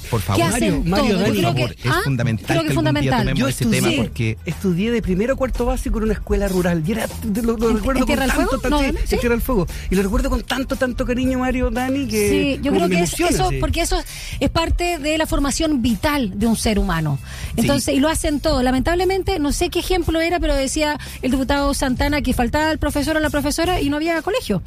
todo. 0.02 0.10
por 0.12 0.22
favor. 0.22 0.42
Que 0.42 0.48
hacen 0.48 0.90
Mario, 0.90 1.06
Mario, 1.06 1.20
Dani, 1.20 1.38
creo 1.40 1.56
por 1.56 1.76
que, 1.76 1.88
es 1.88 1.94
ah, 1.96 2.02
fundamental 2.04 2.46
creo 2.48 2.60
que 2.62 2.66
que 2.66 2.70
es 2.72 2.76
fundamental. 2.76 3.34
Yo 3.36 3.48
ese 3.48 3.66
tema 3.66 3.76
estudié, 3.90 3.98
porque- 3.98 4.38
estudié 4.46 4.92
de 4.92 5.02
primero 5.02 5.34
a 5.34 5.36
cuarto 5.38 5.66
básico 5.66 5.98
en 6.00 6.04
una 6.06 6.14
escuela 6.14 6.48
rural. 6.48 6.84
Y 6.88 6.92
era, 6.92 7.08
lo, 7.44 7.58
lo 7.58 7.70
¿En- 7.70 7.80
recuerdo 7.94 8.06
con 8.06 8.16
tanto, 8.28 8.60
tanto- 8.60 8.82
No, 8.82 9.00
sí, 9.06 9.18
del 9.28 9.42
Fuego. 9.42 9.68
Y 9.90 9.96
lo 9.96 10.04
recuerdo 10.04 10.30
con 10.30 10.44
tanto, 10.44 10.76
tanto 10.76 11.06
cariño, 11.06 11.40
Mario, 11.40 11.70
Dani, 11.72 12.08
que. 12.08 12.30
Sí, 12.30 12.60
yo 12.62 12.72
creo 12.72 12.90
que 12.90 13.00
es- 13.00 13.20
eso, 13.20 13.50
sí. 13.50 13.58
porque 13.60 13.82
eso 13.82 13.98
es 14.40 14.50
parte 14.50 14.98
de 14.98 15.18
la 15.18 15.26
formación 15.26 15.82
vital 15.82 16.38
de 16.40 16.48
un 16.48 16.56
ser 16.56 16.80
humano. 16.80 17.20
Entonces, 17.56 17.94
y 17.96 18.00
lo 18.00 18.10
hacen 18.10 18.40
todo. 18.40 18.62
Lamentablemente, 18.64 19.40
no 19.40 19.52
sé 19.52 19.70
qué 19.70 19.80
ejemplo 19.80 20.20
era, 20.22 20.40
pero 20.40 20.56
decía 20.56 20.98
el 21.22 21.32
diputado 21.32 21.74
Santana 21.74 22.22
que 22.22 22.34
faltaba 22.34 22.72
el 22.72 22.78
profesor 22.80 23.18
o 23.18 23.20
la 23.20 23.30
profesora 23.30 23.82
y 23.82 23.90
no 23.90 23.98
había 23.98 24.22
colegio. 24.22 24.62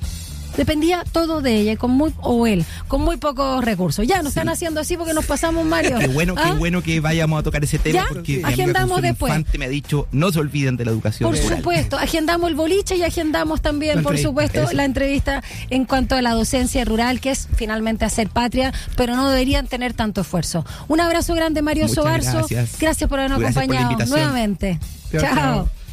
Dependía 0.57 1.05
todo 1.13 1.41
de 1.41 1.61
ella, 1.61 1.77
con 1.77 1.93
muy, 1.93 2.13
o 2.21 2.47
él, 2.47 2.65
con 2.89 3.03
muy 3.03 3.17
pocos 3.17 3.65
recursos. 3.65 4.07
Ya, 4.07 4.19
nos 4.19 4.29
están 4.31 4.49
haciendo 4.49 4.81
así 4.81 4.97
porque 4.97 5.15
nos 5.15 5.25
pasamos, 5.27 5.65
Mario. 5.65 5.99
Qué 5.99 6.09
bueno, 6.09 6.35
¿Ah? 6.37 6.51
qué 6.51 6.59
bueno 6.59 6.83
que 6.83 7.01
vayamos 7.01 7.39
a 7.41 7.43
tocar 7.43 7.63
ese 7.63 7.79
tema 7.79 8.01
¿Ya? 8.01 8.07
porque 8.09 8.43
Agendamos 8.45 9.01
después. 9.03 9.31
Infante 9.33 9.59
me 9.59 9.67
ha 9.67 9.69
dicho 9.69 10.09
no 10.11 10.33
se 10.33 10.41
olviden 10.41 10.77
de 10.77 10.85
la 10.85 10.91
educación 10.91 11.31
Por 11.31 11.39
supuesto, 11.39 11.97
agendamos 11.99 12.49
el 12.49 12.57
boliche 12.57 12.97
y 12.97 13.03
agendamos 13.03 13.63
también, 13.63 14.03
por 14.03 14.19
supuesto, 14.19 14.63
eso. 14.63 14.73
la 14.73 14.85
entrevista 14.85 15.43
en 15.71 15.85
cuanto 15.85 16.17
a 16.17 16.23
la 16.23 16.33
docencia 16.33 16.85
rural, 16.85 17.21
que 17.21 17.31
es 17.31 17.49
finalmente 17.55 18.05
hacer 18.05 18.29
patria, 18.29 18.73
pero 18.97 19.15
no 19.17 19.29
deberían 19.31 19.67
tener 19.67 19.95
tanto 19.95 20.23
esfuerzo. 20.23 20.65
Un 20.89 21.01
abrazo 21.01 21.35
grande, 21.35 21.63
Mario 21.63 21.85
Muchas 21.85 21.95
Sobarzo. 21.95 22.39
gracias. 22.39 22.79
Gracias 22.79 23.09
por 23.09 23.19
habernos 23.21 23.41
Gracias 23.41 23.65
acompañado 23.65 24.07
nuevamente. 24.07 24.79
Chao. 25.13 25.78